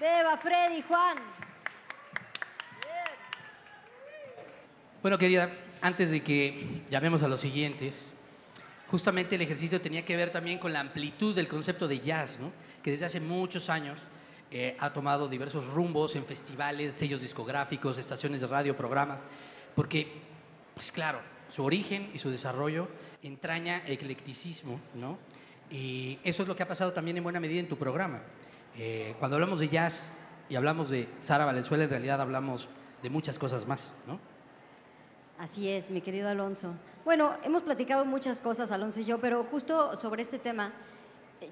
Beba, 0.00 0.36
Freddy, 0.38 0.82
Juan. 0.82 1.16
Bueno, 5.00 5.16
querida, 5.16 5.50
antes 5.80 6.10
de 6.10 6.20
que 6.24 6.82
llamemos 6.90 7.22
a 7.22 7.28
los 7.28 7.40
siguientes, 7.40 7.94
justamente 8.90 9.36
el 9.36 9.42
ejercicio 9.42 9.80
tenía 9.80 10.04
que 10.04 10.16
ver 10.16 10.30
también 10.30 10.58
con 10.58 10.72
la 10.72 10.80
amplitud 10.80 11.32
del 11.32 11.46
concepto 11.46 11.86
de 11.86 12.00
jazz, 12.00 12.40
¿no? 12.40 12.50
que 12.82 12.90
desde 12.90 13.06
hace 13.06 13.20
muchos 13.20 13.70
años 13.70 14.00
eh, 14.50 14.76
ha 14.80 14.92
tomado 14.92 15.28
diversos 15.28 15.64
rumbos 15.68 16.16
en 16.16 16.24
festivales, 16.24 16.90
sellos 16.92 17.20
discográficos, 17.20 17.98
estaciones 17.98 18.40
de 18.40 18.48
radio, 18.48 18.76
programas, 18.76 19.22
porque, 19.76 20.08
pues 20.74 20.90
claro, 20.90 21.20
su 21.48 21.62
origen 21.62 22.10
y 22.12 22.18
su 22.18 22.30
desarrollo 22.30 22.88
entraña 23.22 23.80
eclecticismo, 23.86 24.80
¿no? 24.96 25.18
Y 25.70 26.18
eso 26.24 26.42
es 26.42 26.48
lo 26.48 26.56
que 26.56 26.62
ha 26.62 26.68
pasado 26.68 26.92
también 26.92 27.16
en 27.16 27.22
buena 27.22 27.40
medida 27.40 27.60
en 27.60 27.68
tu 27.68 27.76
programa. 27.76 28.20
Eh, 28.76 29.14
cuando 29.18 29.36
hablamos 29.36 29.60
de 29.60 29.68
jazz 29.68 30.12
y 30.48 30.56
hablamos 30.56 30.88
de 30.88 31.08
Sara 31.20 31.44
Valenzuela, 31.44 31.84
en 31.84 31.90
realidad 31.90 32.20
hablamos 32.20 32.68
de 33.02 33.10
muchas 33.10 33.38
cosas 33.38 33.66
más, 33.66 33.92
¿no? 34.06 34.18
Así 35.38 35.68
es, 35.68 35.90
mi 35.90 36.00
querido 36.00 36.28
Alonso. 36.28 36.74
Bueno, 37.04 37.32
hemos 37.44 37.62
platicado 37.62 38.04
muchas 38.04 38.40
cosas, 38.40 38.70
Alonso 38.72 39.00
y 39.00 39.04
yo, 39.04 39.20
pero 39.20 39.44
justo 39.44 39.96
sobre 39.96 40.22
este 40.22 40.38
tema, 40.38 40.72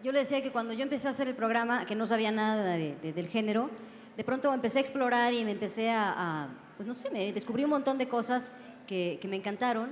yo 0.02 0.10
le 0.12 0.20
decía 0.20 0.42
que 0.42 0.50
cuando 0.50 0.74
yo 0.74 0.82
empecé 0.82 1.06
a 1.08 1.12
hacer 1.12 1.28
el 1.28 1.34
programa, 1.36 1.86
que 1.86 1.94
no 1.94 2.06
sabía 2.06 2.32
nada 2.32 2.74
de- 2.74 2.96
de- 2.96 3.12
del 3.12 3.28
género, 3.28 3.70
de 4.16 4.24
pronto 4.24 4.52
empecé 4.52 4.78
a 4.78 4.80
explorar 4.80 5.32
y 5.34 5.44
me 5.44 5.52
empecé 5.52 5.90
a, 5.90 6.14
a, 6.44 6.48
pues 6.76 6.86
no 6.88 6.94
sé, 6.94 7.10
me 7.10 7.32
descubrí 7.32 7.62
un 7.64 7.70
montón 7.70 7.96
de 7.98 8.08
cosas 8.08 8.50
que, 8.86 9.18
que 9.20 9.28
me 9.28 9.36
encantaron. 9.36 9.90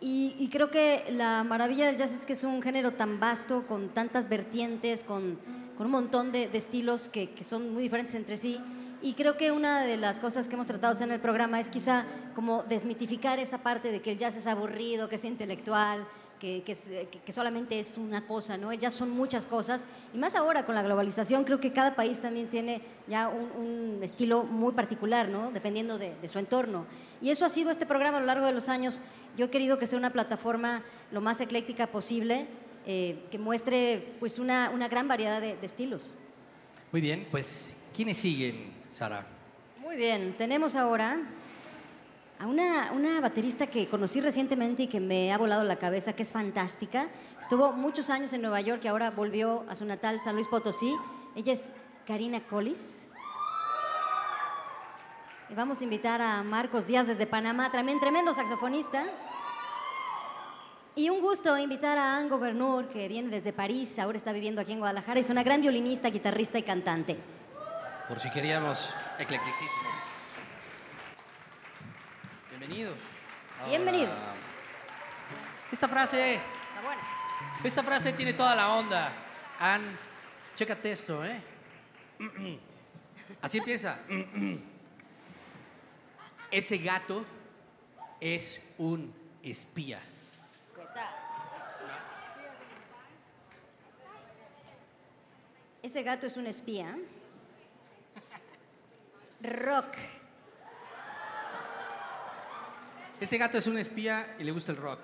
Y, 0.00 0.48
creo 0.52 0.70
que 0.70 1.04
la 1.10 1.42
maravilla 1.42 1.86
del 1.86 1.96
jazz 1.96 2.12
es 2.12 2.26
que 2.26 2.34
es 2.34 2.44
un 2.44 2.62
género 2.62 2.92
tan 2.92 3.18
vasto, 3.18 3.66
con 3.66 3.88
tantas 3.88 4.28
vertientes, 4.28 5.04
con, 5.04 5.38
con 5.76 5.86
un 5.86 5.92
montón 5.92 6.32
de, 6.32 6.48
de 6.48 6.58
estilos 6.58 7.08
que, 7.08 7.30
que 7.30 7.44
son 7.44 7.72
muy 7.72 7.82
diferentes 7.82 8.14
entre 8.14 8.36
sí. 8.36 8.60
Y 9.02 9.14
creo 9.14 9.36
que 9.36 9.52
una 9.52 9.82
de 9.82 9.96
las 9.96 10.20
cosas 10.20 10.48
que 10.48 10.54
hemos 10.54 10.66
tratado 10.66 11.02
en 11.02 11.12
el 11.12 11.20
programa 11.20 11.60
es 11.60 11.70
quizá 11.70 12.04
como 12.34 12.62
desmitificar 12.64 13.38
esa 13.38 13.58
parte 13.58 13.90
de 13.90 14.00
que 14.00 14.12
el 14.12 14.18
jazz 14.18 14.36
es 14.36 14.46
aburrido, 14.46 15.08
que 15.08 15.16
es 15.16 15.24
intelectual, 15.24 16.06
que, 16.40 16.62
que 16.62 16.72
es- 16.72 16.92
que- 17.10 17.20
que 17.24 17.32
solamente 17.32 17.78
es 17.78 17.96
una 17.96 18.26
cosa, 18.26 18.56
¿no? 18.56 18.72
Jazz 18.72 18.94
son 18.94 19.10
muchas 19.10 19.46
cosas. 19.46 19.86
Y 20.14 20.18
más 20.18 20.34
ahora 20.34 20.64
con 20.66 20.74
la 20.74 20.82
globalización, 20.82 21.44
creo 21.44 21.60
que 21.60 21.72
cada 21.72 21.94
país 21.94 22.20
también 22.20 22.48
tiene 22.48 22.82
ya 23.08 23.28
un, 23.28 23.50
un 23.96 24.02
estilo 24.02 24.44
muy 24.44 24.72
particular, 24.72 25.28
¿no? 25.28 25.50
Dependiendo 25.52 25.98
de, 25.98 26.14
de 26.16 26.28
su 26.28 26.38
entorno. 26.38 26.84
Y 27.22 27.30
eso 27.30 27.44
ha 27.44 27.48
sido 27.48 27.70
este 27.70 27.86
programa 27.86 28.18
a 28.18 28.20
lo 28.20 28.26
largo 28.26 28.46
de 28.46 28.52
los 28.52 28.68
años. 28.68 29.00
Yo 29.36 29.46
he 29.46 29.50
querido 29.50 29.78
que 29.78 29.86
sea 29.86 29.98
una 29.98 30.10
plataforma 30.12 30.82
lo 31.12 31.20
más 31.20 31.40
ecléctica 31.40 31.86
posible, 31.86 32.46
eh, 32.86 33.18
que 33.30 33.38
muestre 33.38 34.14
pues 34.20 34.38
una, 34.38 34.70
una 34.72 34.88
gran 34.88 35.08
variedad 35.08 35.40
de- 35.40 35.56
de 35.56 35.66
estilos. 35.66 36.14
Muy 36.92 37.00
bien, 37.00 37.26
pues, 37.30 37.74
¿quiénes 37.94 38.16
siguen, 38.18 38.72
Sara? 38.92 39.26
Muy 39.80 39.96
bien, 39.96 40.34
tenemos 40.38 40.76
ahora 40.76 41.18
a 42.38 42.46
una, 42.46 42.92
una 42.92 43.20
baterista 43.20 43.66
que 43.66 43.88
conocí 43.88 44.20
recientemente 44.20 44.84
y 44.84 44.86
que 44.88 45.00
me 45.00 45.32
ha 45.32 45.38
volado 45.38 45.64
la 45.64 45.76
cabeza, 45.76 46.14
que 46.14 46.22
es 46.22 46.32
fantástica. 46.32 47.08
Estuvo 47.40 47.72
muchos 47.72 48.10
años 48.10 48.32
en 48.32 48.42
Nueva 48.42 48.60
York 48.60 48.82
y 48.84 48.88
ahora 48.88 49.10
volvió 49.10 49.64
a 49.68 49.76
su 49.76 49.84
natal 49.84 50.20
San 50.22 50.34
Luis 50.34 50.48
Potosí. 50.48 50.94
Ella 51.34 51.52
es 51.52 51.72
Karina 52.06 52.40
Collis. 52.40 53.06
Y 55.48 55.54
vamos 55.54 55.80
a 55.80 55.84
invitar 55.84 56.20
a 56.20 56.42
Marcos 56.42 56.86
Díaz 56.86 57.06
desde 57.06 57.26
Panamá, 57.26 57.70
también 57.70 58.00
tremendo 58.00 58.34
saxofonista. 58.34 59.04
Y 60.94 61.10
un 61.10 61.20
gusto 61.20 61.56
invitar 61.58 61.98
a 61.98 62.16
Ango 62.16 62.38
Bernur, 62.38 62.88
que 62.88 63.06
viene 63.06 63.28
desde 63.28 63.52
París, 63.52 63.98
ahora 63.98 64.18
está 64.18 64.32
viviendo 64.32 64.60
aquí 64.60 64.72
en 64.72 64.78
Guadalajara. 64.78 65.20
Es 65.20 65.30
una 65.30 65.42
gran 65.42 65.60
violinista, 65.60 66.08
guitarrista 66.10 66.58
y 66.58 66.62
cantante. 66.62 67.18
Por 68.08 68.18
si 68.18 68.30
queríamos 68.30 68.94
eclecticismo. 69.18 70.05
Bienvenidos. 72.58 72.96
Bienvenidos. 73.68 74.22
Esta 75.70 75.86
frase, 75.88 76.36
Está 76.36 76.80
buena. 76.82 77.02
esta 77.62 77.82
frase 77.82 78.14
tiene 78.14 78.32
toda 78.32 78.54
la 78.54 78.72
onda. 78.72 79.12
Ann, 79.60 79.98
chécate 80.54 80.90
esto, 80.90 81.22
¿eh? 81.22 81.38
Así 83.42 83.58
empieza. 83.58 83.98
Ese 86.50 86.78
gato 86.78 87.26
es 88.20 88.62
un 88.78 89.14
espía. 89.42 90.00
Ese 95.82 96.02
gato 96.02 96.26
es 96.26 96.38
un 96.38 96.46
espía. 96.46 96.96
Rock. 99.42 99.94
Ese 103.20 103.38
gato 103.38 103.56
es 103.56 103.66
un 103.66 103.78
espía 103.78 104.36
y 104.38 104.44
le 104.44 104.52
gusta 104.52 104.72
el 104.72 104.78
rock. 104.78 105.00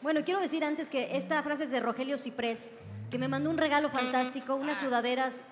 Bueno, 0.00 0.24
quiero 0.24 0.40
decir 0.40 0.64
antes 0.64 0.88
que 0.88 1.16
esta 1.16 1.42
frase 1.42 1.64
es 1.64 1.70
de 1.70 1.80
Rogelio 1.80 2.16
Ciprés, 2.16 2.72
que 3.10 3.18
me 3.18 3.28
mandó 3.28 3.50
un 3.50 3.58
regalo 3.58 3.90
fantástico, 3.90 4.54
unas 4.54 4.78
sudaderas 4.78 5.44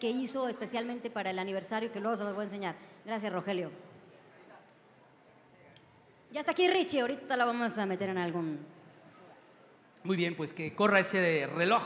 que 0.00 0.10
hizo 0.10 0.48
especialmente 0.48 1.10
para 1.10 1.30
el 1.30 1.38
aniversario, 1.38 1.92
que 1.92 2.00
luego 2.00 2.16
se 2.16 2.24
las 2.24 2.32
voy 2.32 2.42
a 2.42 2.44
enseñar. 2.44 2.74
Gracias, 3.04 3.32
Rogelio. 3.32 3.70
Ya 6.30 6.40
está 6.40 6.52
aquí 6.52 6.68
Richie, 6.68 7.00
ahorita 7.00 7.36
la 7.36 7.44
vamos 7.44 7.78
a 7.78 7.86
meter 7.86 8.10
en 8.10 8.18
algún... 8.18 8.58
Muy 10.04 10.16
bien, 10.16 10.36
pues 10.36 10.52
que 10.52 10.74
corra 10.74 11.00
ese 11.00 11.46
reloj. 11.46 11.82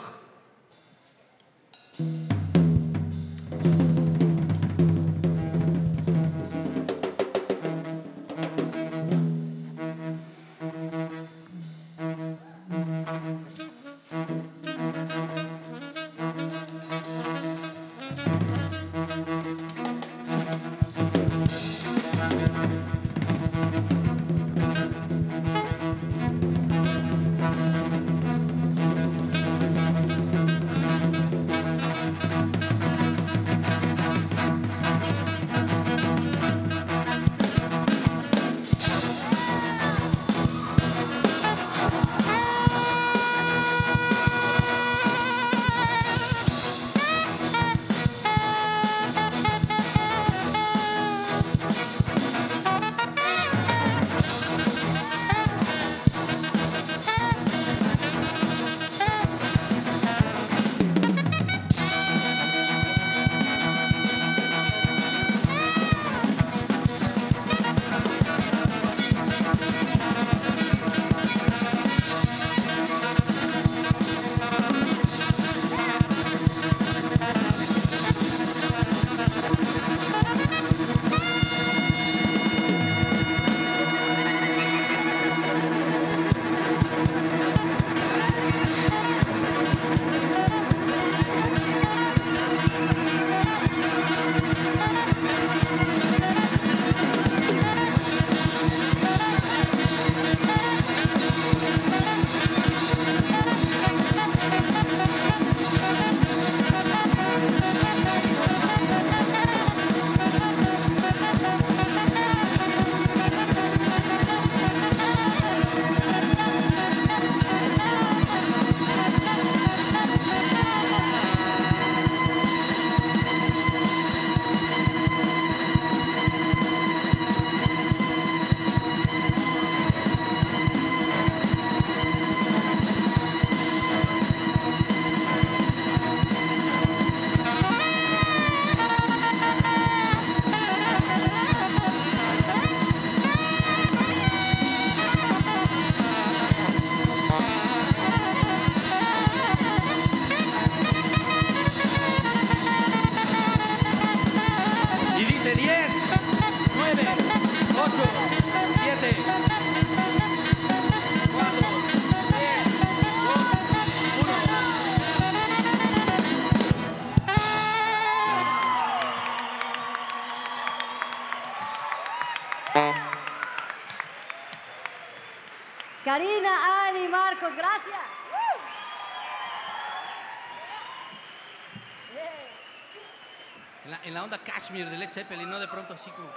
Kashmir 184.62 184.88
de 184.88 184.96
Led 184.96 185.10
Zeppelin, 185.10 185.50
no 185.50 185.58
de 185.58 185.66
pronto 185.66 185.94
así 185.94 186.08
como... 186.10 186.28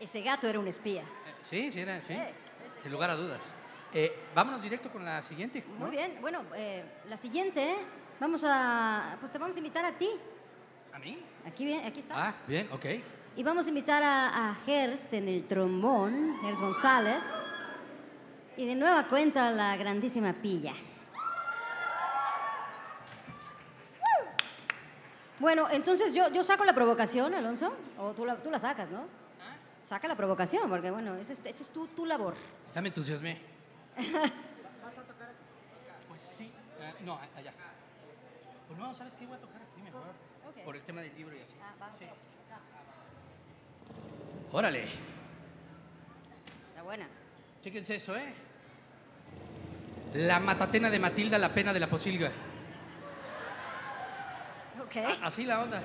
Ese 0.00 0.22
gato 0.22 0.46
era 0.48 0.58
un 0.58 0.66
espía. 0.68 1.02
Eh, 1.02 1.34
Sí, 1.42 1.70
sí, 1.70 1.80
era, 1.80 2.00
sí. 2.00 2.14
Eh, 2.14 2.32
Sin 2.82 2.90
lugar 2.92 3.10
a 3.10 3.14
dudas. 3.14 3.40
Eh, 3.92 4.24
vámonos 4.34 4.62
directo 4.62 4.88
con 4.90 5.04
la 5.04 5.20
siguiente. 5.22 5.62
¿no? 5.68 5.74
Muy 5.84 5.90
bien. 5.90 6.16
Bueno, 6.22 6.44
eh, 6.56 6.82
la 7.06 7.18
siguiente, 7.18 7.76
vamos 8.18 8.42
a, 8.42 9.18
pues 9.20 9.30
te 9.30 9.36
vamos 9.38 9.54
a 9.54 9.58
invitar 9.58 9.84
a 9.84 9.92
ti. 9.98 10.08
¿A 10.94 10.98
mí? 10.98 11.22
Aquí, 11.46 11.66
bien, 11.66 11.84
aquí 11.84 12.00
estás. 12.00 12.16
Ah, 12.18 12.34
bien, 12.46 12.66
ok. 12.72 12.86
Y 13.36 13.42
vamos 13.42 13.66
a 13.66 13.68
invitar 13.68 14.02
a, 14.02 14.50
a 14.50 14.54
Gers 14.64 15.12
en 15.12 15.28
el 15.28 15.44
trombón, 15.46 16.38
Gers 16.40 16.58
González. 16.58 17.24
Y 18.56 18.64
de 18.66 18.74
nueva 18.76 19.08
cuenta 19.08 19.50
la 19.50 19.76
grandísima 19.76 20.32
Pilla. 20.32 20.72
Bueno, 25.40 25.68
entonces 25.70 26.14
yo, 26.14 26.28
yo 26.30 26.42
saco 26.42 26.64
la 26.64 26.74
provocación, 26.74 27.32
Alonso. 27.34 27.72
O 27.98 28.10
tú 28.10 28.26
la, 28.26 28.36
tú 28.36 28.50
la 28.50 28.58
sacas, 28.58 28.90
¿no? 28.90 29.06
Saca 29.84 30.08
la 30.08 30.16
provocación, 30.16 30.68
porque 30.68 30.90
bueno, 30.90 31.14
esa 31.16 31.32
es, 31.32 31.40
esa 31.44 31.62
es 31.62 31.68
tu, 31.70 31.86
tu 31.88 32.04
labor. 32.04 32.34
Ya 32.74 32.82
me 32.82 32.88
entusiasmé. 32.88 33.40
Pues 36.08 36.22
sí. 36.36 36.50
Ah, 36.82 36.92
no, 37.04 37.18
allá. 37.36 37.52
Pues 38.66 38.78
no, 38.78 38.92
¿sabes 38.92 39.14
qué? 39.14 39.24
Voy 39.26 39.36
a 39.36 39.40
tocar 39.40 39.62
aquí 39.62 39.80
mejor. 39.82 40.02
Ok. 40.48 40.64
Por 40.64 40.74
el 40.74 40.82
tema 40.82 41.00
del 41.00 41.14
libro 41.14 41.36
y 41.36 41.40
así. 41.40 41.54
Ah, 41.62 41.74
va. 41.80 41.92
Sí. 41.96 42.06
Órale. 44.50 44.84
Está 46.70 46.82
buena. 46.82 47.06
Chéquense 47.62 47.94
eso, 47.94 48.16
¿eh? 48.16 48.34
La 50.14 50.40
matatena 50.40 50.90
de 50.90 50.98
Matilda, 50.98 51.38
la 51.38 51.54
pena 51.54 51.72
de 51.72 51.80
la 51.80 51.88
posilga. 51.88 52.32
Ah, 54.96 55.16
así 55.26 55.44
la 55.44 55.62
onda. 55.62 55.82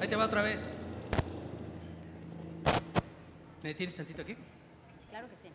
Ahí 0.00 0.08
te 0.08 0.16
va 0.16 0.26
otra 0.26 0.42
vez. 0.42 0.68
¿Me 3.62 3.68
detienes 3.70 3.94
tantito 3.96 4.22
aquí? 4.22 4.36
Claro 5.10 5.28
que 5.28 5.36
sí. 5.36 5.48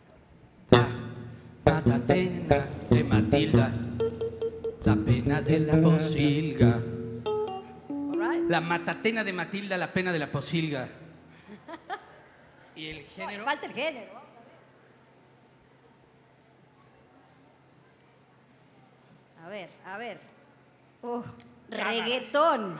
La 0.70 1.74
matatena 1.74 2.66
de 2.90 3.04
Matilda, 3.04 3.72
la 4.84 4.96
pena 4.96 5.40
de 5.42 5.60
la 5.60 5.80
posilga. 5.80 6.80
Right. 7.88 8.48
La 8.50 8.60
matatena 8.60 9.24
de 9.24 9.32
Matilda, 9.32 9.76
la 9.76 9.92
pena 9.92 10.12
de 10.12 10.18
la 10.18 10.30
posilga. 10.30 10.88
Y 12.76 12.86
el 12.90 13.02
No, 13.02 13.08
género. 13.26 13.44
falta 13.44 13.66
el 13.66 13.72
género. 13.72 14.12
A 19.44 19.48
ver, 19.48 19.68
a 19.84 19.98
ver. 19.98 20.20
Uh, 21.02 21.22
reggaetón. 21.70 22.78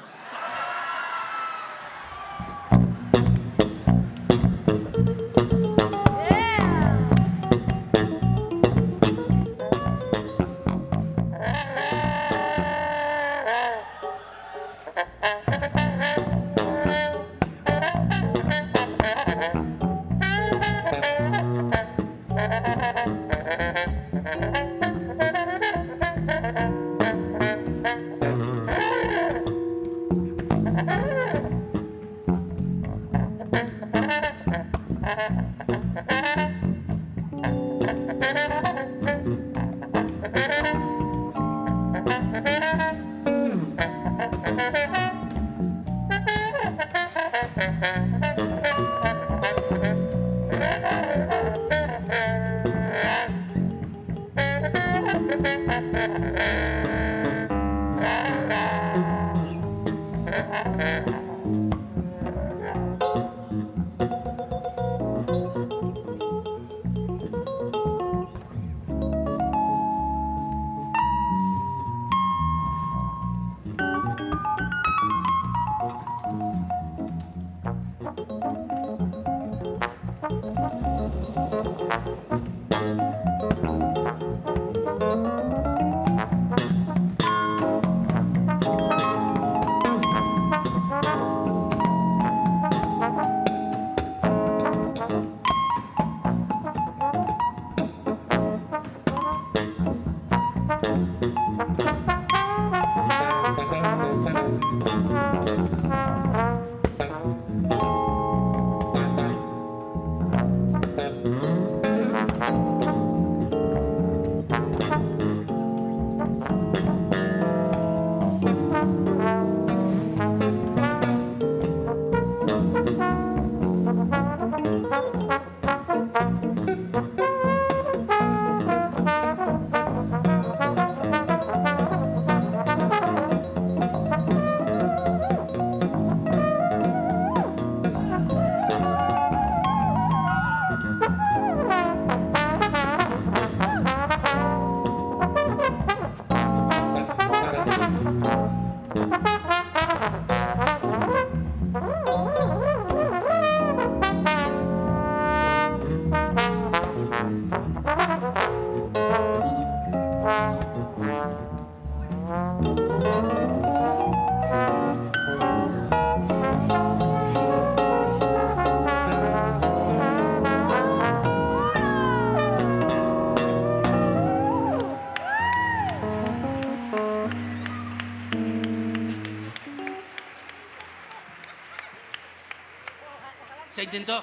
Intentó. 183.88 184.22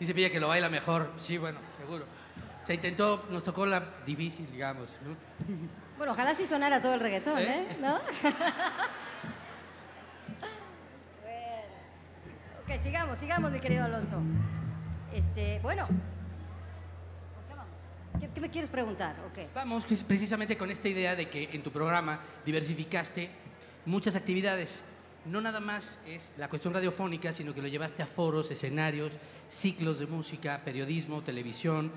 Dice 0.00 0.14
Pilla 0.14 0.30
que 0.30 0.40
lo 0.40 0.48
baila 0.48 0.70
mejor. 0.70 1.12
Sí, 1.18 1.36
bueno, 1.36 1.58
seguro. 1.76 2.06
Se 2.62 2.72
intentó, 2.72 3.26
nos 3.28 3.44
tocó 3.44 3.66
la 3.66 3.84
difícil, 4.06 4.50
digamos. 4.50 4.88
¿no? 5.04 5.14
Bueno, 5.98 6.14
ojalá 6.14 6.34
sí 6.34 6.46
sonara 6.46 6.80
todo 6.80 6.94
el 6.94 7.00
reggaetón, 7.00 7.38
¿eh? 7.40 7.66
¿Eh? 7.68 7.76
¿No? 7.78 7.98
bueno. 11.22 11.64
Ok, 12.62 12.80
sigamos, 12.82 13.18
sigamos, 13.18 13.52
mi 13.52 13.60
querido 13.60 13.84
Alonso. 13.84 14.22
Este, 15.12 15.58
bueno. 15.62 15.86
¿Por 15.86 15.96
qué 17.46 17.54
vamos? 17.54 17.82
¿Qué, 18.18 18.30
qué 18.34 18.40
me 18.40 18.48
quieres 18.48 18.70
preguntar? 18.70 19.16
Ok. 19.30 19.52
Vamos 19.54 19.84
pues, 19.84 20.02
precisamente 20.02 20.56
con 20.56 20.70
esta 20.70 20.88
idea 20.88 21.14
de 21.14 21.28
que 21.28 21.50
en 21.52 21.62
tu 21.62 21.70
programa 21.70 22.20
diversificaste 22.46 23.49
muchas 23.86 24.16
actividades. 24.16 24.84
No 25.24 25.40
nada 25.40 25.60
más 25.60 25.98
es 26.06 26.32
la 26.38 26.48
cuestión 26.48 26.72
radiofónica, 26.72 27.32
sino 27.32 27.54
que 27.54 27.60
lo 27.60 27.68
llevaste 27.68 28.02
a 28.02 28.06
foros, 28.06 28.50
escenarios, 28.50 29.12
ciclos 29.50 29.98
de 29.98 30.06
música, 30.06 30.62
periodismo, 30.64 31.22
televisión. 31.22 31.92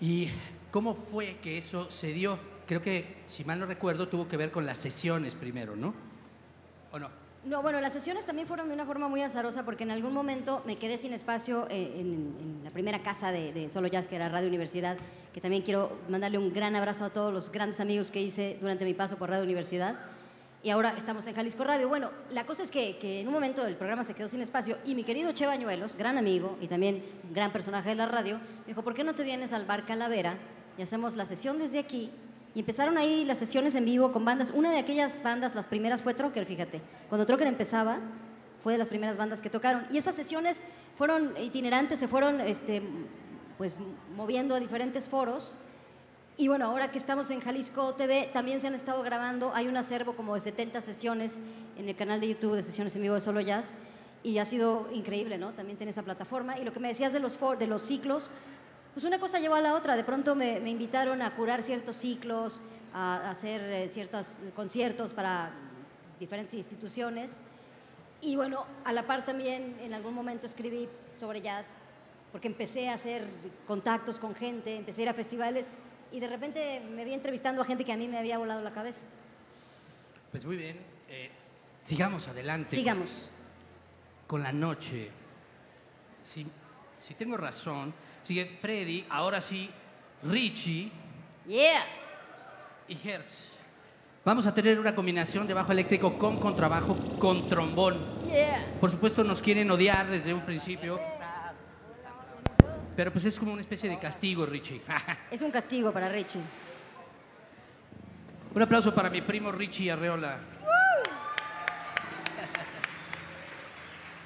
¿Y 0.00 0.28
cómo 0.70 0.94
fue 0.94 1.36
que 1.36 1.58
eso 1.58 1.90
se 1.90 2.12
dio? 2.12 2.38
Creo 2.66 2.82
que, 2.82 3.22
si 3.26 3.44
mal 3.44 3.60
no 3.60 3.66
recuerdo, 3.66 4.08
tuvo 4.08 4.28
que 4.28 4.36
ver 4.36 4.50
con 4.50 4.66
las 4.66 4.78
sesiones 4.78 5.34
primero, 5.34 5.76
¿no? 5.76 5.94
¿O 6.92 6.98
no? 6.98 7.08
No, 7.44 7.62
bueno, 7.62 7.80
las 7.80 7.94
sesiones 7.94 8.26
también 8.26 8.46
fueron 8.46 8.68
de 8.68 8.74
una 8.74 8.84
forma 8.84 9.08
muy 9.08 9.22
azarosa 9.22 9.64
porque 9.64 9.84
en 9.84 9.90
algún 9.92 10.12
momento 10.12 10.62
me 10.66 10.76
quedé 10.76 10.98
sin 10.98 11.14
espacio 11.14 11.66
eh, 11.70 12.00
en, 12.00 12.60
la 12.62 12.70
primera 12.70 13.02
casa 13.02 13.32
de, 13.32 13.52
de 13.52 13.70
Solo 13.70 13.88
Jazz, 13.88 14.08
que 14.08 14.16
era 14.16 14.28
Radio 14.28 14.48
Universidad, 14.48 14.98
que 15.32 15.40
también 15.40 15.62
quiero 15.62 15.98
mandarle 16.08 16.36
un 16.36 16.52
gran 16.52 16.76
abrazo 16.76 17.04
a 17.04 17.10
todos 17.10 17.32
los 17.32 17.50
grandes 17.50 17.80
amigos 17.80 18.10
que 18.10 18.20
hice 18.20 18.58
durante 18.60 18.84
mi 18.84 18.92
paso 18.92 19.16
por 19.16 19.30
Radio 19.30 19.44
Universidad. 19.44 19.98
Y 20.62 20.68
ahora 20.68 20.92
estamos 20.94 21.26
en 21.26 21.34
Jalisco 21.34 21.64
Radio. 21.64 21.88
Bueno, 21.88 22.10
la 22.30 22.44
cosa 22.44 22.62
es 22.62 22.70
que, 22.70 22.98
que 22.98 23.20
en 23.20 23.28
un 23.28 23.32
momento 23.32 23.66
el 23.66 23.76
programa 23.76 24.04
se 24.04 24.12
quedó 24.12 24.28
sin 24.28 24.42
espacio 24.42 24.76
y 24.84 24.94
mi 24.94 25.04
querido 25.04 25.32
Che 25.32 25.46
Bañuelos, 25.46 25.96
gran 25.96 26.18
amigo 26.18 26.58
y 26.60 26.66
también 26.66 27.02
gran 27.32 27.50
personaje 27.50 27.88
de 27.88 27.94
la 27.94 28.04
radio, 28.04 28.38
dijo, 28.66 28.82
¿por 28.82 28.92
qué 28.92 29.02
no 29.02 29.14
te 29.14 29.24
vienes 29.24 29.54
al 29.54 29.64
Bar 29.64 29.86
Calavera 29.86 30.36
y 30.76 30.82
hacemos 30.82 31.16
la 31.16 31.24
sesión 31.24 31.58
desde 31.58 31.78
aquí? 31.78 32.10
Y 32.54 32.60
empezaron 32.60 32.98
ahí 32.98 33.24
las 33.24 33.38
sesiones 33.38 33.74
en 33.74 33.86
vivo 33.86 34.12
con 34.12 34.26
bandas. 34.26 34.50
Una 34.50 34.70
de 34.70 34.78
aquellas 34.78 35.22
bandas, 35.22 35.54
las 35.54 35.66
primeras 35.66 36.02
fue 36.02 36.12
Trocker, 36.12 36.44
fíjate. 36.44 36.82
Cuando 37.08 37.24
Trocker 37.24 37.46
empezaba, 37.46 37.98
fue 38.62 38.74
de 38.74 38.78
las 38.78 38.90
primeras 38.90 39.16
bandas 39.16 39.40
que 39.40 39.48
tocaron. 39.48 39.86
Y 39.90 39.96
esas 39.96 40.14
sesiones 40.14 40.62
fueron 40.98 41.32
itinerantes, 41.40 41.98
se 41.98 42.08
fueron 42.08 42.38
este, 42.40 42.82
pues, 43.56 43.78
moviendo 44.14 44.54
a 44.54 44.60
diferentes 44.60 45.08
foros. 45.08 45.56
Y 46.40 46.48
bueno, 46.48 46.64
ahora 46.64 46.90
que 46.90 46.96
estamos 46.96 47.28
en 47.28 47.40
Jalisco 47.42 47.92
TV, 47.96 48.30
también 48.32 48.60
se 48.60 48.66
han 48.66 48.74
estado 48.74 49.02
grabando. 49.02 49.52
Hay 49.54 49.68
un 49.68 49.76
acervo 49.76 50.16
como 50.16 50.34
de 50.34 50.40
70 50.40 50.80
sesiones 50.80 51.38
en 51.76 51.86
el 51.86 51.94
canal 51.94 52.18
de 52.18 52.28
YouTube 52.28 52.54
de 52.54 52.62
sesiones 52.62 52.96
en 52.96 53.02
vivo 53.02 53.14
de 53.14 53.20
Solo 53.20 53.42
Jazz. 53.42 53.74
Y 54.22 54.38
ha 54.38 54.46
sido 54.46 54.88
increíble, 54.90 55.36
¿no? 55.36 55.50
También 55.52 55.76
tiene 55.76 55.90
esa 55.90 56.02
plataforma. 56.02 56.58
Y 56.58 56.64
lo 56.64 56.72
que 56.72 56.80
me 56.80 56.88
decías 56.88 57.12
de 57.12 57.20
los, 57.20 57.36
for- 57.36 57.58
de 57.58 57.66
los 57.66 57.82
ciclos, 57.82 58.30
pues 58.94 59.04
una 59.04 59.18
cosa 59.18 59.38
llevó 59.38 59.56
a 59.56 59.60
la 59.60 59.74
otra. 59.74 59.96
De 59.96 60.02
pronto 60.04 60.34
me, 60.34 60.60
me 60.60 60.70
invitaron 60.70 61.20
a 61.20 61.36
curar 61.36 61.60
ciertos 61.60 61.96
ciclos, 61.96 62.62
a, 62.94 63.16
a 63.18 63.30
hacer 63.32 63.60
eh, 63.60 63.88
ciertos 63.90 64.38
conciertos 64.56 65.12
para 65.12 65.50
diferentes 66.18 66.54
instituciones. 66.54 67.36
Y 68.22 68.36
bueno, 68.36 68.64
a 68.86 68.94
la 68.94 69.06
par 69.06 69.26
también 69.26 69.76
en 69.82 69.92
algún 69.92 70.14
momento 70.14 70.46
escribí 70.46 70.88
sobre 71.18 71.42
jazz, 71.42 71.66
porque 72.32 72.48
empecé 72.48 72.88
a 72.88 72.94
hacer 72.94 73.24
contactos 73.66 74.18
con 74.18 74.34
gente, 74.34 74.74
empecé 74.74 75.02
a 75.02 75.04
ir 75.04 75.08
a 75.10 75.14
festivales 75.14 75.70
y 76.12 76.20
de 76.20 76.28
repente 76.28 76.80
me 76.80 77.04
vi 77.04 77.14
entrevistando 77.14 77.62
a 77.62 77.64
gente 77.64 77.84
que 77.84 77.92
a 77.92 77.96
mí 77.96 78.08
me 78.08 78.18
había 78.18 78.38
volado 78.38 78.60
la 78.62 78.72
cabeza. 78.72 79.00
Pues 80.30 80.44
muy 80.44 80.56
bien. 80.56 80.78
eh, 81.08 81.30
sigamos 81.82 82.28
adelante. 82.28 82.68
Sigamos. 82.70 83.30
Con 84.26 84.42
la 84.42 84.52
noche. 84.52 85.10
Si, 86.22 86.46
si 87.00 87.14
tengo 87.14 87.36
razón, 87.36 87.92
sigue 88.22 88.46
Freddy, 88.60 89.04
ahora 89.08 89.40
sí, 89.40 89.70
Richie 90.22 90.92
Yeah. 91.46 91.82
y 92.86 93.08
Hertz. 93.08 93.46
Vamos 94.24 94.46
a 94.46 94.54
tener 94.54 94.78
una 94.78 94.94
combinación 94.94 95.46
de 95.46 95.54
bajo 95.54 95.72
eléctrico 95.72 96.18
con 96.18 96.38
contrabajo 96.38 96.94
con 97.18 97.48
trombón. 97.48 98.22
Yeah. 98.26 98.76
Por 98.78 98.90
supuesto 98.90 99.24
nos 99.24 99.40
quieren 99.40 99.70
odiar 99.70 100.06
desde 100.08 100.34
un 100.34 100.42
principio. 100.42 101.00
Pero 103.00 103.14
pues 103.14 103.24
es 103.24 103.38
como 103.38 103.52
una 103.52 103.62
especie 103.62 103.88
de 103.88 103.98
castigo, 103.98 104.44
Richie. 104.44 104.82
Es 105.30 105.40
un 105.40 105.50
castigo 105.50 105.90
para 105.90 106.10
Richie. 106.10 106.42
un 108.54 108.60
aplauso 108.60 108.94
para 108.94 109.08
mi 109.08 109.22
primo 109.22 109.50
Richie 109.50 109.90
Arreola. 109.90 110.38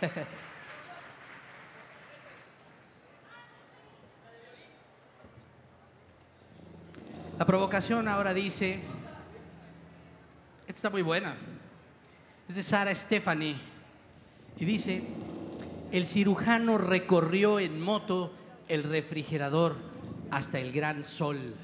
La 7.39 7.47
provocación 7.47 8.09
ahora 8.09 8.35
dice, 8.35 8.81
esta 10.63 10.73
está 10.73 10.91
muy 10.91 11.03
buena, 11.03 11.37
es 12.49 12.57
de 12.57 12.63
Sara 12.65 12.93
Stephanie, 12.93 13.57
y 14.57 14.65
dice, 14.65 15.05
el 15.93 16.09
cirujano 16.09 16.77
recorrió 16.77 17.61
en 17.61 17.81
moto 17.81 18.33
el 18.69 18.83
refrigerador 18.83 19.77
hasta 20.31 20.59
el 20.59 20.73
gran 20.73 21.05
sol. 21.05 21.55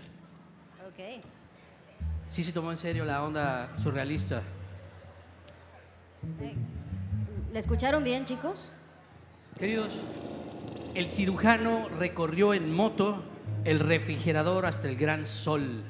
Ok. 0.87 1.23
Sí 2.33 2.45
se 2.45 2.53
tomó 2.53 2.71
en 2.71 2.77
serio 2.77 3.05
la 3.05 3.23
onda 3.25 3.77
surrealista. 3.79 4.43
¿La 7.53 7.59
escucharon 7.59 8.05
bien, 8.05 8.25
chicos? 8.25 8.77
Queridos, 9.59 10.01
el 10.95 11.09
cirujano 11.09 11.89
recorrió 11.99 12.55
en 12.55 12.73
moto 12.73 13.23
el 13.65 13.81
refrigerador 13.81 14.67
hasta 14.67 14.89
el 14.89 14.97
gran 14.97 15.27
sol. 15.27 15.83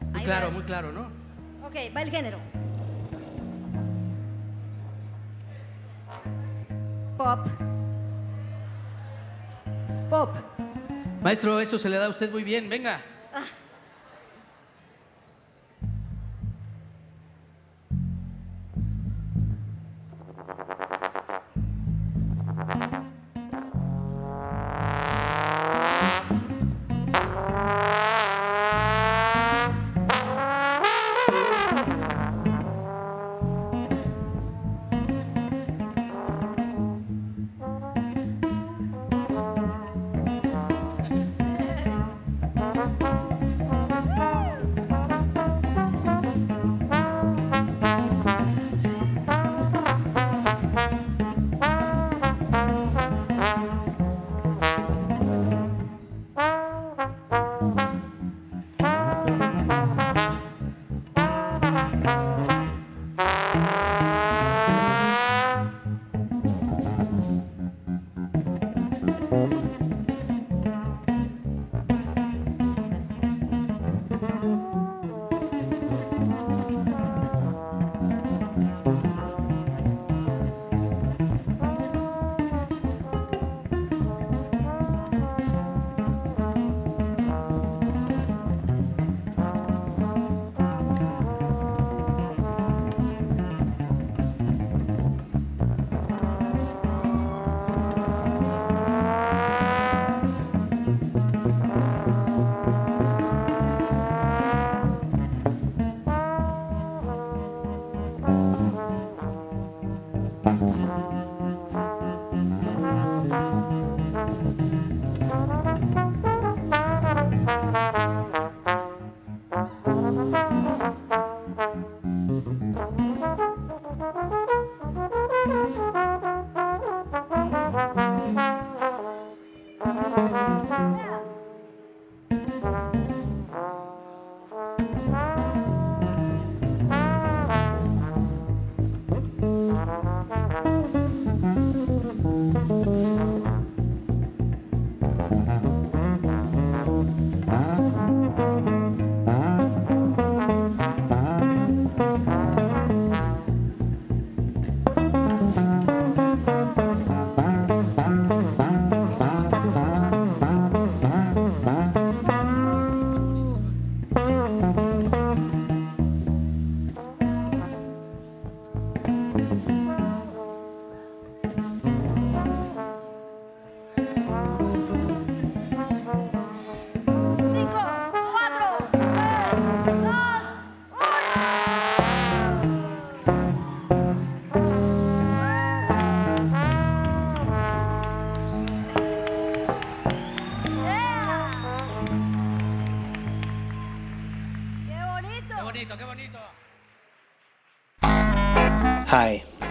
Muy 0.00 0.20
Ahí 0.20 0.24
claro, 0.24 0.46
va. 0.46 0.52
muy 0.52 0.62
claro, 0.62 0.92
¿no? 0.92 1.08
Ok, 1.66 1.74
va 1.94 2.02
el 2.02 2.10
género. 2.10 2.38
Pop. 7.16 7.46
Maestro, 11.22 11.60
eso 11.60 11.78
se 11.78 11.88
le 11.88 11.96
da 11.96 12.06
a 12.06 12.08
usted 12.10 12.30
muy 12.30 12.44
bien. 12.44 12.68
Venga. 12.68 13.00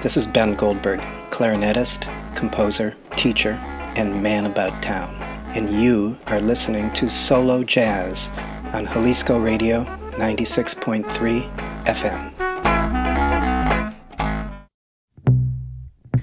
This 0.04 0.18
is 0.18 0.28
Ben 0.28 0.54
Goldberg, 0.54 1.00
clarinetist, 1.32 2.04
composer, 2.36 2.94
teacher, 3.16 3.54
and 3.96 4.22
man 4.22 4.46
about 4.46 4.84
town. 4.84 5.16
And 5.56 5.82
you 5.82 6.18
are 6.28 6.42
listening 6.42 6.92
to 6.94 7.10
Solo 7.10 7.64
Jazz 7.64 8.30
on 8.74 8.86
Jalisco 8.86 9.40
Radio 9.40 9.86
96.3 10.18 11.86
FM. 11.86 12.34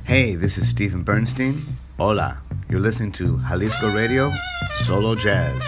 Hey, 0.04 0.34
this 0.34 0.58
is 0.58 0.68
Stephen 0.68 1.02
Bernstein. 1.02 1.62
Hola, 1.98 2.42
you're 2.68 2.80
listening 2.80 3.12
to 3.12 3.38
Jalisco 3.48 3.90
Radio 3.94 4.30
Solo 4.74 5.14
Jazz. 5.14 5.64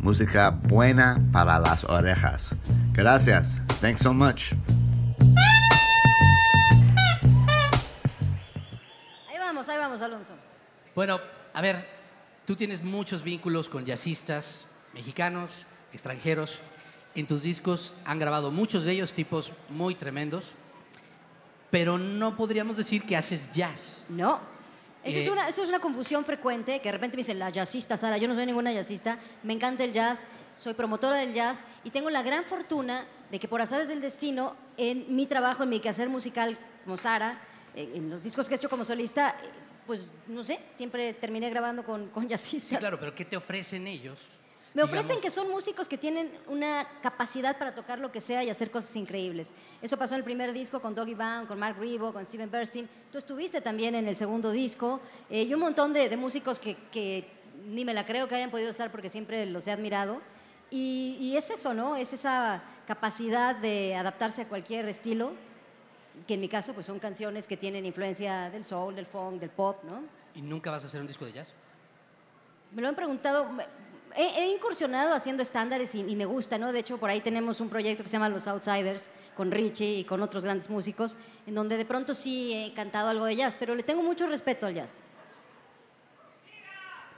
Música 0.00 0.50
buena 0.50 1.20
para 1.30 1.60
las 1.60 1.84
orejas. 1.84 2.54
Gracias. 2.94 3.60
Thanks 3.82 4.00
so 4.00 4.14
much. 4.14 4.54
Bueno, 10.94 11.20
a 11.54 11.60
ver, 11.60 11.86
tú 12.46 12.56
tienes 12.56 12.82
muchos 12.82 13.22
vínculos 13.22 13.68
con 13.68 13.84
jazzistas 13.86 14.66
mexicanos, 14.92 15.52
extranjeros. 15.92 16.60
En 17.14 17.26
tus 17.26 17.42
discos 17.42 17.94
han 18.04 18.18
grabado 18.18 18.50
muchos 18.50 18.84
de 18.84 18.92
ellos 18.92 19.12
tipos 19.12 19.52
muy 19.68 19.94
tremendos, 19.94 20.46
pero 21.70 21.98
no 21.98 22.36
podríamos 22.36 22.76
decir 22.76 23.04
que 23.04 23.16
haces 23.16 23.52
jazz. 23.52 24.04
No. 24.08 24.40
Esa 25.02 25.18
es, 25.18 25.26
Eh, 25.26 25.30
una, 25.30 25.48
esa 25.48 25.62
es 25.62 25.68
una 25.68 25.78
confusión 25.78 26.24
frecuente 26.24 26.80
que 26.80 26.88
de 26.88 26.92
repente 26.92 27.16
me 27.16 27.20
dicen, 27.22 27.38
la 27.38 27.50
jazzista, 27.50 27.96
Sara. 27.96 28.18
Yo 28.18 28.28
no 28.28 28.34
soy 28.34 28.44
ninguna 28.46 28.72
jazzista. 28.72 29.18
Me 29.42 29.54
encanta 29.54 29.82
el 29.84 29.92
jazz, 29.92 30.26
soy 30.54 30.74
promotora 30.74 31.16
del 31.16 31.32
jazz 31.32 31.64
y 31.84 31.90
tengo 31.90 32.10
la 32.10 32.22
gran 32.22 32.44
fortuna 32.44 33.04
de 33.30 33.38
que 33.38 33.48
por 33.48 33.62
azares 33.62 33.88
del 33.88 34.00
destino, 34.00 34.56
en 34.76 35.14
mi 35.14 35.26
trabajo, 35.26 35.62
en 35.62 35.70
mi 35.70 35.80
quehacer 35.80 36.08
musical 36.08 36.58
como 36.84 36.96
Sara, 36.96 37.40
en 37.76 38.10
los 38.10 38.22
discos 38.22 38.48
que 38.48 38.54
he 38.54 38.58
hecho 38.58 38.68
como 38.68 38.84
solista, 38.84 39.36
pues 39.90 40.12
no 40.28 40.44
sé, 40.44 40.60
siempre 40.72 41.14
terminé 41.14 41.50
grabando 41.50 41.84
con, 41.84 42.10
con 42.10 42.28
jazzistas. 42.28 42.68
Sí, 42.70 42.76
claro, 42.76 43.00
pero 43.00 43.12
¿qué 43.12 43.24
te 43.24 43.36
ofrecen 43.36 43.88
ellos? 43.88 44.20
Me 44.72 44.84
ofrecen 44.84 45.16
Digamos, 45.16 45.22
que 45.24 45.30
son 45.30 45.50
músicos 45.50 45.88
que 45.88 45.98
tienen 45.98 46.30
una 46.46 46.86
capacidad 47.02 47.58
para 47.58 47.74
tocar 47.74 47.98
lo 47.98 48.12
que 48.12 48.20
sea 48.20 48.44
y 48.44 48.50
hacer 48.50 48.70
cosas 48.70 48.94
increíbles. 48.94 49.52
Eso 49.82 49.96
pasó 49.96 50.14
en 50.14 50.18
el 50.18 50.24
primer 50.24 50.52
disco 50.52 50.80
con 50.80 50.94
Doggy 50.94 51.14
Bound, 51.14 51.48
con 51.48 51.58
Mark 51.58 51.76
Rebo, 51.76 52.12
con 52.12 52.24
Steven 52.24 52.48
Bernstein. 52.48 52.88
Tú 53.10 53.18
estuviste 53.18 53.60
también 53.60 53.96
en 53.96 54.06
el 54.06 54.14
segundo 54.14 54.52
disco 54.52 55.00
eh, 55.28 55.42
y 55.42 55.52
un 55.52 55.58
montón 55.58 55.92
de, 55.92 56.08
de 56.08 56.16
músicos 56.16 56.60
que, 56.60 56.76
que 56.92 57.28
ni 57.66 57.84
me 57.84 57.92
la 57.92 58.06
creo 58.06 58.28
que 58.28 58.36
hayan 58.36 58.52
podido 58.52 58.70
estar 58.70 58.92
porque 58.92 59.08
siempre 59.08 59.44
los 59.44 59.66
he 59.66 59.72
admirado. 59.72 60.22
Y, 60.70 61.16
y 61.20 61.36
es 61.36 61.50
eso, 61.50 61.74
¿no? 61.74 61.96
Es 61.96 62.12
esa 62.12 62.62
capacidad 62.86 63.56
de 63.56 63.96
adaptarse 63.96 64.42
a 64.42 64.48
cualquier 64.48 64.88
estilo, 64.88 65.32
que 66.26 66.34
en 66.34 66.40
mi 66.40 66.48
caso 66.48 66.72
pues 66.72 66.86
son 66.86 66.98
canciones 66.98 67.46
que 67.46 67.56
tienen 67.56 67.86
influencia 67.86 68.50
del 68.50 68.64
soul, 68.64 68.94
del 68.94 69.06
funk, 69.06 69.40
del 69.40 69.50
pop, 69.50 69.82
¿no? 69.84 70.02
¿Y 70.34 70.42
nunca 70.42 70.70
vas 70.70 70.84
a 70.84 70.86
hacer 70.86 71.00
un 71.00 71.06
disco 71.06 71.24
de 71.24 71.32
jazz? 71.32 71.52
Me 72.72 72.82
lo 72.82 72.88
han 72.88 72.94
preguntado. 72.94 73.50
He, 74.16 74.22
he 74.22 74.54
incursionado 74.54 75.14
haciendo 75.14 75.42
estándares 75.42 75.94
y, 75.94 76.00
y 76.00 76.16
me 76.16 76.24
gusta, 76.24 76.58
¿no? 76.58 76.72
De 76.72 76.80
hecho, 76.80 76.98
por 76.98 77.10
ahí 77.10 77.20
tenemos 77.20 77.60
un 77.60 77.68
proyecto 77.68 78.02
que 78.02 78.08
se 78.08 78.14
llama 78.14 78.28
Los 78.28 78.46
Outsiders 78.48 79.10
con 79.36 79.50
Richie 79.50 80.00
y 80.00 80.04
con 80.04 80.22
otros 80.22 80.44
grandes 80.44 80.68
músicos, 80.68 81.16
en 81.46 81.54
donde 81.54 81.76
de 81.76 81.84
pronto 81.84 82.14
sí 82.14 82.52
he 82.52 82.74
cantado 82.74 83.08
algo 83.08 83.24
de 83.24 83.36
jazz, 83.36 83.56
pero 83.58 83.74
le 83.74 83.82
tengo 83.82 84.02
mucho 84.02 84.26
respeto 84.26 84.66
al 84.66 84.74
jazz. 84.74 84.98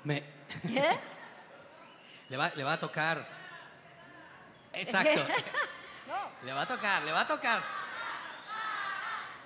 Me, 0.04 0.22
¿Qué? 0.62 0.84
le, 2.28 2.36
va, 2.36 2.52
le 2.54 2.64
va 2.64 2.74
a 2.74 2.80
tocar. 2.80 3.26
Exacto. 4.72 5.20
Le 6.44 6.52
va 6.52 6.62
a 6.62 6.66
tocar, 6.66 7.02
le 7.04 7.12
va 7.12 7.20
a 7.20 7.26
tocar. 7.26 7.62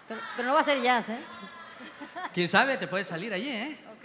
Pero, 0.09 0.21
pero 0.37 0.49
no 0.49 0.55
va 0.55 0.61
a 0.61 0.65
ser 0.65 0.83
jazz, 0.83 1.09
¿eh? 1.09 1.19
¿Quién 2.33 2.49
sabe? 2.49 2.77
Te 2.77 2.87
puede 2.87 3.05
salir 3.05 3.33
allí, 3.33 3.49
¿eh? 3.49 3.79
Ok. 3.97 4.05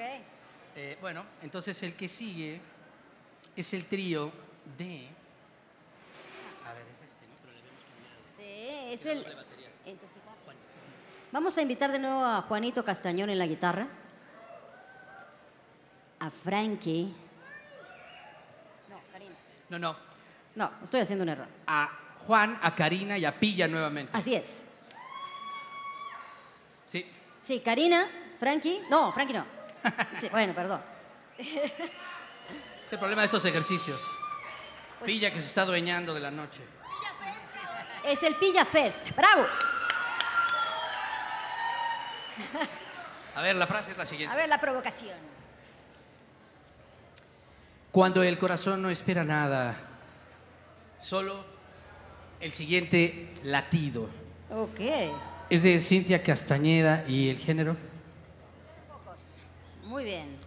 Eh, 0.75 0.97
bueno, 1.01 1.25
entonces 1.41 1.81
el 1.83 1.95
que 1.95 2.07
sigue 2.07 2.61
es 3.55 3.73
el 3.73 3.85
trío 3.85 4.31
de. 4.77 5.09
A 6.65 6.73
ver, 6.73 6.85
es 6.91 7.01
este, 7.01 7.27
¿no? 7.27 7.35
Pero 7.41 7.53
le 7.53 7.61
vemos. 7.61 7.81
Sí, 8.17 8.93
es 8.93 9.05
el... 9.05 9.25
Entonces, 9.85 10.21
Vamos 11.31 11.57
a 11.57 11.61
invitar 11.61 11.91
de 11.93 11.99
nuevo 11.99 12.25
a 12.25 12.41
Juanito 12.41 12.83
Castañón 12.83 13.29
en 13.29 13.39
la 13.39 13.47
guitarra, 13.47 13.87
a 16.19 16.29
Frankie. 16.29 17.15
No, 18.89 18.99
Karina. 19.13 19.35
No, 19.69 19.79
no. 19.79 19.95
No, 20.55 20.71
estoy 20.83 20.99
haciendo 20.99 21.23
un 21.23 21.29
error. 21.29 21.47
A 21.67 21.89
Juan, 22.27 22.59
a 22.61 22.75
Karina 22.75 23.17
y 23.17 23.23
a 23.23 23.39
Pilla 23.39 23.69
nuevamente. 23.69 24.11
Así 24.13 24.35
es. 24.35 24.67
Sí. 27.41 27.59
Karina, 27.59 28.07
Frankie. 28.39 28.81
No, 28.89 29.11
Frankie 29.11 29.33
no. 29.33 29.45
Sí, 30.19 30.29
bueno, 30.29 30.53
perdón. 30.53 30.81
Es 32.85 32.93
el 32.93 32.99
problema 32.99 33.21
de 33.21 33.27
estos 33.27 33.45
ejercicios. 33.45 34.01
Pues- 34.99 35.11
Pilla 35.11 35.31
que 35.33 35.41
se 35.41 35.47
está 35.47 35.61
adueñando 35.61 36.13
de 36.13 36.19
la 36.19 36.29
noche. 36.29 36.61
Es 38.03 38.21
el 38.23 38.35
Pilla 38.35 38.65
Fest. 38.65 39.11
¡Bravo! 39.15 39.45
A 43.35 43.41
ver, 43.41 43.55
la 43.55 43.65
frase 43.65 43.91
es 43.91 43.97
la 43.97 44.05
siguiente. 44.05 44.33
A 44.33 44.37
ver 44.37 44.49
la 44.49 44.59
provocación. 44.59 45.17
Cuando 47.91 48.23
el 48.23 48.37
corazón 48.37 48.81
no 48.81 48.89
espera 48.89 49.23
nada, 49.23 49.75
solo 50.99 51.43
el 52.39 52.51
siguiente 52.53 53.33
latido. 53.43 54.09
Ok. 54.49 54.79
Es 55.51 55.63
de 55.63 55.77
Cintia 55.81 56.23
Castañeda 56.23 57.03
y 57.09 57.27
el 57.27 57.37
género. 57.37 57.75
Muy 59.83 60.05
bien. 60.05 60.37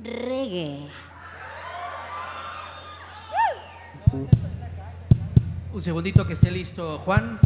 Reggae. 0.00 0.86
Un 5.72 5.82
segundito 5.82 6.26
que 6.26 6.34
esté 6.34 6.50
listo, 6.50 6.98
Juan. 6.98 7.40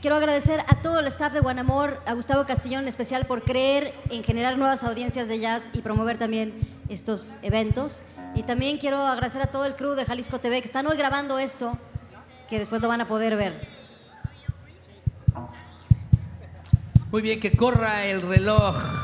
Quiero 0.00 0.16
agradecer 0.16 0.60
a 0.68 0.80
todo 0.80 1.00
el 1.00 1.06
staff 1.08 1.34
de 1.34 1.40
Guanamor, 1.40 2.00
a 2.06 2.14
Gustavo 2.14 2.46
Castellón 2.46 2.84
en 2.84 2.88
especial 2.88 3.26
por 3.26 3.42
creer 3.42 3.92
en 4.08 4.24
generar 4.24 4.56
nuevas 4.56 4.84
audiencias 4.84 5.28
de 5.28 5.38
jazz 5.38 5.70
y 5.74 5.82
promover 5.82 6.16
también 6.16 6.54
estos 6.88 7.36
eventos. 7.42 8.04
Y 8.34 8.42
también 8.44 8.78
quiero 8.78 9.02
agradecer 9.02 9.42
a 9.42 9.48
todo 9.48 9.66
el 9.66 9.74
crew 9.76 9.94
de 9.94 10.06
Jalisco 10.06 10.38
TV 10.38 10.60
que 10.62 10.66
están 10.66 10.86
hoy 10.86 10.96
grabando 10.96 11.38
esto, 11.38 11.76
que 12.48 12.58
después 12.58 12.80
lo 12.80 12.88
van 12.88 13.00
a 13.00 13.08
poder 13.08 13.36
ver. 13.36 13.78
Muy 17.10 17.22
bien, 17.22 17.40
que 17.40 17.56
corra 17.56 18.04
el 18.06 18.22
reloj. 18.22 18.97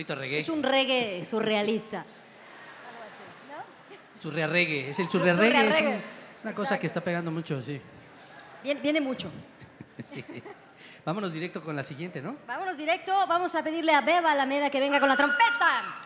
Bonito 0.00 0.14
reggae. 0.14 0.38
es 0.38 0.48
un 0.48 0.62
reggae 0.62 1.24
surrealista. 1.24 2.04
Surrearreggae. 4.20 4.90
Es 4.90 4.98
el 4.98 5.08
surrearreggae. 5.08 5.68
Es, 5.68 5.80
un- 5.80 5.86
es 5.88 6.44
una 6.44 6.54
cosa 6.54 6.78
que 6.78 6.86
está 6.86 7.00
pegando 7.02 7.30
mucho, 7.30 7.60
sí. 7.62 7.80
Viene, 8.62 8.80
viene 8.80 9.00
mucho. 9.00 9.30
Sí. 10.02 10.24
Vámonos 11.04 11.30
directo 11.32 11.62
con 11.62 11.76
la 11.76 11.82
siguiente, 11.82 12.22
¿no? 12.22 12.36
Vámonos 12.46 12.78
directo. 12.78 13.12
Vamos 13.26 13.54
a 13.54 13.62
pedirle 13.62 13.92
a 13.94 14.00
Beba 14.00 14.32
Alameda 14.32 14.70
que 14.70 14.80
venga 14.80 14.98
con 14.98 15.10
la 15.10 15.16
trompeta. 15.16 16.00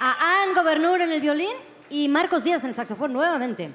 A 0.00 0.42
Ann 0.42 0.54
Gobernur 0.56 1.00
en 1.02 1.12
el 1.12 1.20
violín 1.20 1.52
y 1.88 2.08
Marcos 2.08 2.42
Díaz 2.42 2.64
en 2.64 2.70
el 2.70 2.74
saxofón 2.74 3.12
nuevamente. 3.12 3.70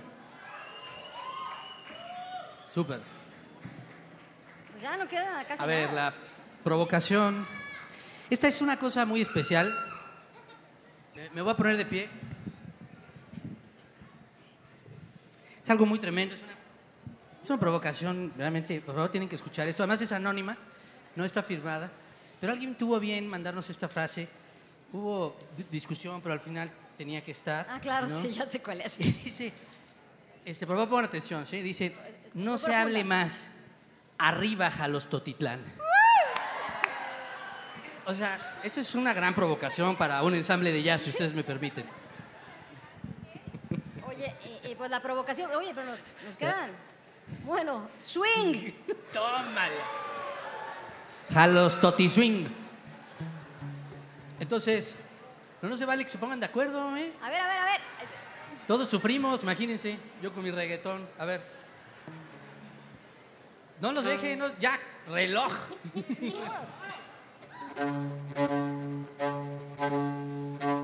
Súper. 2.73 2.99
Pues 4.71 4.83
ya 4.83 4.97
no 4.97 5.07
queda 5.07 5.45
casi 5.47 5.63
A 5.63 5.65
ver, 5.65 5.93
la 5.93 6.13
provocación. 6.63 7.45
Esta 8.29 8.47
es 8.47 8.61
una 8.61 8.77
cosa 8.77 9.05
muy 9.05 9.21
especial. 9.21 9.73
Me- 11.33 11.41
voy 11.41 11.51
a 11.53 11.55
poner 11.57 11.77
de 11.77 11.85
pie. 11.85 12.09
Es 15.63 15.69
algo 15.69 15.85
muy 15.85 15.99
tremendo. 15.99 16.35
Es 16.35 16.41
una, 16.43 16.53
es 17.43 17.49
una 17.49 17.59
provocación, 17.59 18.33
realmente. 18.37 18.81
Por 18.81 18.95
favor, 18.95 19.11
tienen 19.11 19.29
que 19.29 19.35
escuchar 19.35 19.67
esto. 19.67 19.83
Además, 19.83 20.01
es 20.01 20.11
anónima, 20.11 20.57
no 21.15 21.25
está 21.25 21.41
firmada. 21.43 21.89
Pero 22.39 22.53
alguien 22.53 22.75
tuvo 22.75 22.99
bien 22.99 23.27
mandarnos 23.27 23.69
esta 23.69 23.87
frase. 23.87 24.27
Hubo 24.93 25.37
di- 25.57 25.65
discusión, 25.71 26.21
pero 26.21 26.33
al 26.33 26.39
final 26.39 26.71
tenía 26.97 27.23
que 27.23 27.31
estar. 27.31 27.65
Ah, 27.69 27.79
claro, 27.81 28.07
¿no? 28.07 28.21
sí, 28.21 28.29
ya 28.29 28.45
sé 28.45 28.61
cuál 28.61 28.81
es. 28.81 28.99
Y 28.99 29.11
dice, 29.11 29.53
este, 30.45 30.65
por 30.67 30.75
favor, 30.75 30.89
pon 30.89 31.05
atención, 31.05 31.45
¿sí? 31.45 31.61
Dice, 31.61 31.93
no 32.33 32.57
se 32.57 32.73
hable 32.73 33.03
más, 33.03 33.49
arriba 34.17 34.69
Jalostotitlán. 34.71 35.59
O 38.07 38.13
sea, 38.13 38.59
eso 38.63 38.79
es 38.79 38.95
una 38.95 39.13
gran 39.13 39.35
provocación 39.35 39.97
para 39.97 40.23
un 40.23 40.33
ensamble 40.33 40.71
de 40.71 40.81
jazz, 40.81 41.01
si 41.01 41.09
ustedes 41.09 41.33
me 41.33 41.43
permiten. 41.43 41.85
Oye, 44.07 44.33
y, 44.63 44.69
y 44.71 44.75
pues 44.75 44.89
la 44.89 45.01
provocación. 45.01 45.51
Oye, 45.51 45.73
pero 45.75 45.87
nos, 45.87 45.99
nos 46.25 46.37
quedan. 46.37 46.71
Bueno, 47.43 47.89
swing. 47.97 48.71
Jalostotiswing. 51.33 52.47
Entonces, 54.39 54.95
no, 55.61 55.67
no 55.67 55.75
se 55.75 55.85
vale 55.85 56.03
que 56.03 56.09
se 56.09 56.17
pongan 56.17 56.39
de 56.39 56.45
acuerdo, 56.45 56.95
¿eh? 56.95 57.11
A 57.21 57.29
ver, 57.29 57.41
a 57.41 57.47
ver, 57.47 57.57
a 57.59 57.65
ver. 57.65 57.81
Todos 58.67 58.87
sufrimos, 58.89 59.43
imagínense, 59.43 59.99
yo 60.21 60.33
con 60.33 60.43
mi 60.43 60.51
reggaetón. 60.51 61.09
A 61.19 61.25
ver. 61.25 61.41
No 63.81 63.91
los 63.91 64.05
dejen, 64.05 64.39
no- 64.39 64.57
ya, 64.59 64.79
reloj. 65.09 65.51
Thank 67.77 68.11
you. 70.63 70.76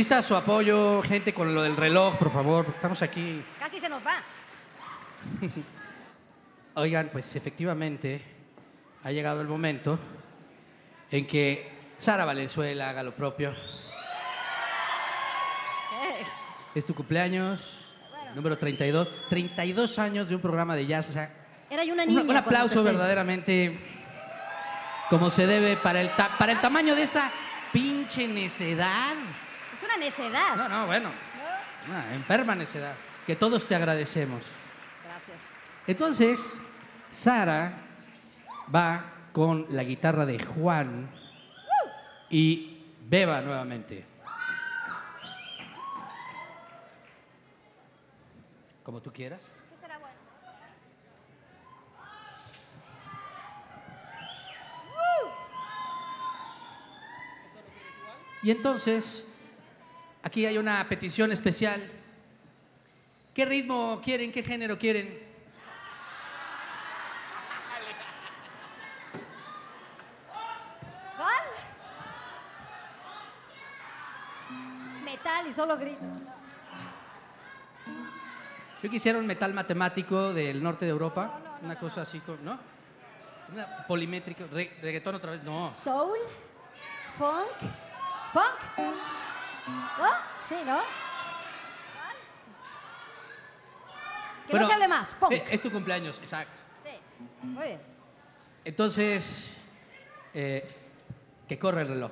Necesita 0.00 0.22
su 0.22 0.34
apoyo, 0.34 1.02
gente, 1.02 1.34
con 1.34 1.54
lo 1.54 1.62
del 1.62 1.76
reloj, 1.76 2.16
por 2.16 2.32
favor, 2.32 2.64
estamos 2.74 3.02
aquí. 3.02 3.44
Casi 3.58 3.78
se 3.78 3.86
nos 3.86 4.00
va. 4.02 4.14
Oigan, 6.80 7.10
pues 7.12 7.36
efectivamente 7.36 8.22
ha 9.04 9.12
llegado 9.12 9.42
el 9.42 9.46
momento 9.46 9.98
en 11.10 11.26
que 11.26 11.70
Sara 11.98 12.24
Valenzuela 12.24 12.88
haga 12.88 13.02
lo 13.02 13.14
propio. 13.14 13.52
Es 16.74 16.86
tu 16.86 16.94
cumpleaños, 16.94 17.60
número 18.34 18.56
32. 18.56 19.28
32 19.28 19.98
años 19.98 20.30
de 20.30 20.34
un 20.36 20.40
programa 20.40 20.76
de 20.76 20.86
jazz, 20.86 21.10
o 21.10 21.12
sea, 21.12 21.30
Era 21.68 21.84
yo 21.84 21.92
una 21.92 22.04
un- 22.04 22.08
niña. 22.08 22.20
un, 22.22 22.26
cuando 22.26 22.40
aplauso 22.42 22.82
verdaderamente 22.82 23.78
como 25.10 25.28
se 25.28 25.46
debe 25.46 25.76
para 25.76 26.00
el, 26.00 26.08
para 26.38 26.52
el 26.52 26.60
tamaño 26.62 26.94
de 26.96 27.02
esa 27.02 27.30
pinche 27.70 28.26
necedad. 28.26 29.14
Es 29.80 29.84
una 29.84 29.96
necedad. 29.96 30.56
No, 30.56 30.68
no, 30.68 30.86
bueno, 30.86 31.08
una 31.88 32.12
enferma 32.12 32.54
necedad, 32.54 32.92
que 33.26 33.34
todos 33.34 33.66
te 33.66 33.74
agradecemos. 33.74 34.42
Gracias. 35.02 35.38
Entonces, 35.86 36.60
Sara 37.10 37.72
va 38.74 39.04
con 39.32 39.64
la 39.70 39.82
guitarra 39.82 40.26
de 40.26 40.38
Juan 40.44 41.08
y 42.28 42.84
Beba 43.08 43.40
nuevamente. 43.40 44.04
Como 48.82 49.00
tú 49.00 49.10
quieras. 49.10 49.40
Y 58.42 58.50
entonces, 58.50 59.24
aquí 60.22 60.46
hay 60.46 60.58
una 60.58 60.86
petición 60.88 61.32
especial. 61.32 61.80
¿Qué 63.34 63.44
ritmo 63.44 64.00
quieren? 64.04 64.32
¿Qué 64.32 64.42
género 64.42 64.78
quieren? 64.78 65.18
¿Cuál? 71.16 71.44
Metal 75.04 75.46
y 75.46 75.52
solo 75.52 75.76
grito. 75.76 76.00
Yo 78.82 78.88
quisiera 78.90 79.18
un 79.18 79.26
metal 79.26 79.52
matemático 79.52 80.32
del 80.32 80.62
norte 80.62 80.86
de 80.86 80.90
Europa, 80.90 81.58
una 81.62 81.78
cosa 81.78 82.02
así, 82.02 82.20
co- 82.20 82.38
¿no? 82.42 82.58
Una 83.52 83.66
polimétrica, 83.86 84.44
re- 84.50 84.78
reggaetón 84.80 85.16
otra 85.16 85.32
vez, 85.32 85.42
no. 85.42 85.68
Soul, 85.68 86.18
funk, 87.18 87.72
funk. 88.32 88.96
¿No? 89.66 90.08
Sí, 90.48 90.56
¿no? 90.66 90.78
Que 94.46 94.52
Bueno, 94.52 94.66
no 94.66 94.68
se 94.68 94.74
hable 94.74 94.88
más, 94.88 95.14
funk. 95.14 95.32
eh, 95.32 95.44
Es 95.50 95.60
tu 95.60 95.70
cumpleaños, 95.70 96.18
exacto. 96.18 96.52
Sí, 96.84 96.90
muy 97.42 97.64
bien. 97.64 97.80
Entonces, 98.64 99.56
eh, 100.34 100.66
que 101.48 101.58
corre 101.58 101.82
el 101.82 101.88
reloj. 101.88 102.10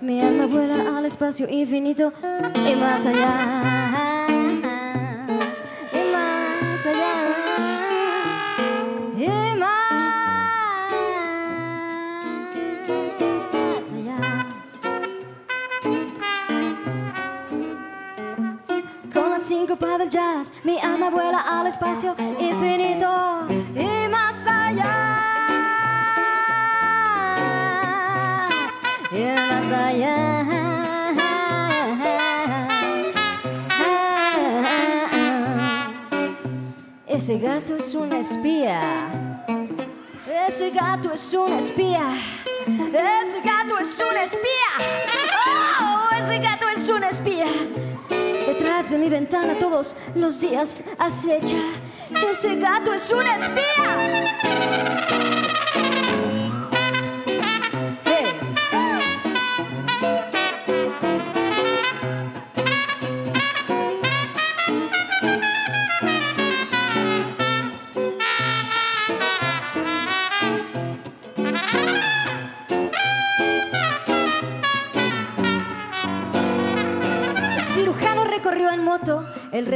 Mi 0.00 0.20
alma 0.20 0.46
vuela 0.46 0.96
al 0.96 1.04
espacio 1.04 1.48
infinito 1.48 2.12
y 2.54 2.76
más 2.76 3.04
allá. 3.06 4.26
Y 5.92 6.12
más 6.12 6.86
allá. 6.86 7.12
Y 9.16 9.28
más. 9.58 9.94
Con 19.12 19.30
la 19.30 19.38
síncopa 19.38 19.98
del 19.98 20.08
jazz, 20.08 20.52
mi 20.62 20.78
alma 20.78 21.10
vuela 21.10 21.40
al 21.50 21.66
espacio 21.66 22.14
infinito 22.38 23.46
y 23.74 24.03
Ese 37.24 37.38
gato 37.38 37.76
es 37.76 37.94
un 37.94 38.12
espía. 38.12 38.80
Ese 40.46 40.70
gato 40.70 41.10
es 41.12 41.32
un 41.32 41.54
espía. 41.54 42.02
Ese 42.66 43.40
gato 43.40 43.78
es 43.78 43.98
un 43.98 44.16
espía. 44.18 44.70
Oh, 45.80 46.08
ese 46.20 46.38
gato 46.38 46.68
es 46.68 46.88
un 46.90 47.02
espía. 47.02 47.46
Detrás 48.46 48.90
de 48.90 48.98
mi 48.98 49.08
ventana 49.08 49.58
todos 49.58 49.96
los 50.14 50.38
días 50.38 50.84
acecha. 50.98 51.56
Ese 52.30 52.56
gato 52.56 52.92
es 52.92 53.10
un 53.10 53.26
espía. 53.26 54.24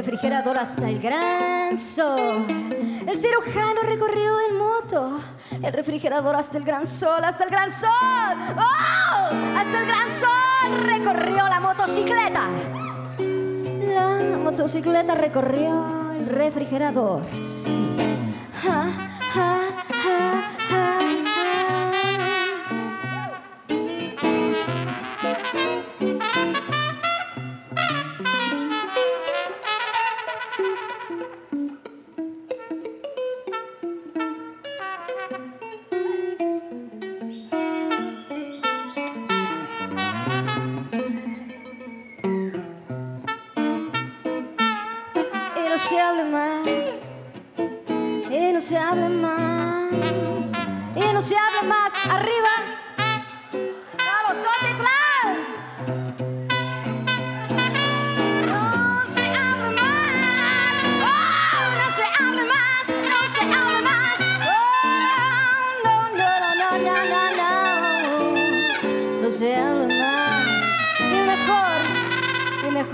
Refrigerador 0.08 0.56
hasta 0.56 0.88
el 0.88 1.00
gran 1.00 1.76
sol. 1.76 2.46
El 3.06 3.14
cirujano 3.14 3.82
recorrió 3.82 4.40
en 4.48 4.56
moto 4.56 5.20
el 5.62 5.70
refrigerador 5.70 6.34
hasta 6.34 6.56
el 6.56 6.64
gran 6.64 6.86
sol, 6.86 7.22
hasta 7.22 7.44
el 7.44 7.50
gran 7.50 7.70
sol. 7.70 7.90
¡Oh! 8.56 9.34
Hasta 9.54 9.80
el 9.80 9.86
gran 9.86 10.14
sol 10.14 10.84
recorrió 10.84 11.46
la 11.46 11.60
motocicleta. 11.60 12.48
La 13.18 14.38
motocicleta 14.38 15.14
recorrió 15.14 16.12
el 16.12 16.26
refrigerador. 16.26 17.26
Sí. 17.36 17.94
Ja, 18.62 18.86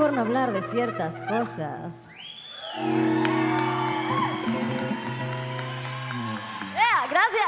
mejor, 0.04 0.12
no 0.12 0.20
hablar 0.20 0.52
de 0.52 0.60
ciertas 0.60 1.22
cosas. 1.22 2.14
¡Ea, 6.74 7.06
gracias. 7.08 7.46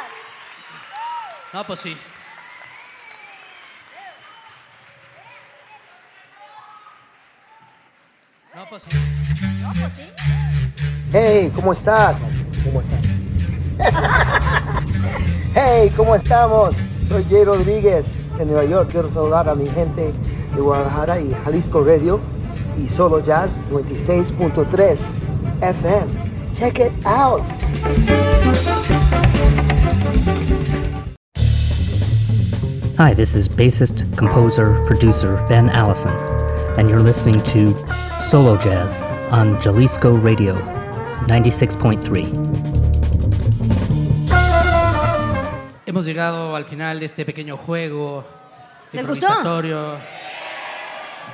No, 1.52 1.64
pues 1.64 1.80
sí. 1.80 1.96
No, 8.54 8.64
pues 8.70 8.84
sí. 8.84 8.90
No, 9.61 9.72
pues 9.80 9.92
sí. 9.92 10.12
Hey, 11.12 11.52
¿cómo 11.54 11.72
estás? 11.74 12.16
¿Cómo 12.64 12.80
estás? 12.80 13.00
hey, 15.54 15.92
¿cómo 15.96 16.14
estamos? 16.16 16.74
Soy 17.09 17.24
Jay 17.24 17.44
Rodríguez 17.44 18.07
de 18.38 18.46
Nueva 18.46 18.64
York. 18.64 18.90
Quiero 18.90 19.12
saludar 19.12 19.48
a 19.48 19.54
mi 19.54 19.68
gente 19.68 20.12
de 20.54 20.61
Guadalajara 20.61 21.20
y 21.20 21.34
Jalisco 21.44 21.84
Radio 21.84 22.36
y 22.79 22.89
Solo 22.97 23.20
Jazz 23.20 23.51
96.3 23.70 24.99
FM. 25.61 26.09
Check 26.59 26.79
it 26.79 26.93
out. 27.05 27.43
Hi, 32.99 33.12
this 33.12 33.35
is 33.35 33.49
bassist, 33.49 34.16
composer, 34.16 34.83
producer 34.87 35.45
Ben 35.49 35.68
Allison, 35.68 36.14
and 36.79 36.89
you're 36.89 37.03
listening 37.03 37.43
to 37.45 37.74
Solo 38.20 38.57
Jazz 38.57 39.03
on 39.31 39.61
Jalisco 39.61 40.16
Radio 40.16 40.55
96.3. 41.27 42.27
Hemos 45.87 46.07
llegado 46.07 46.57
al 46.57 46.64
final 46.64 47.01
de 47.01 47.07
este 47.07 47.24
pequeño 47.24 47.57
juego 47.57 48.24
¿Les 48.93 49.07
gustó? 49.07 49.27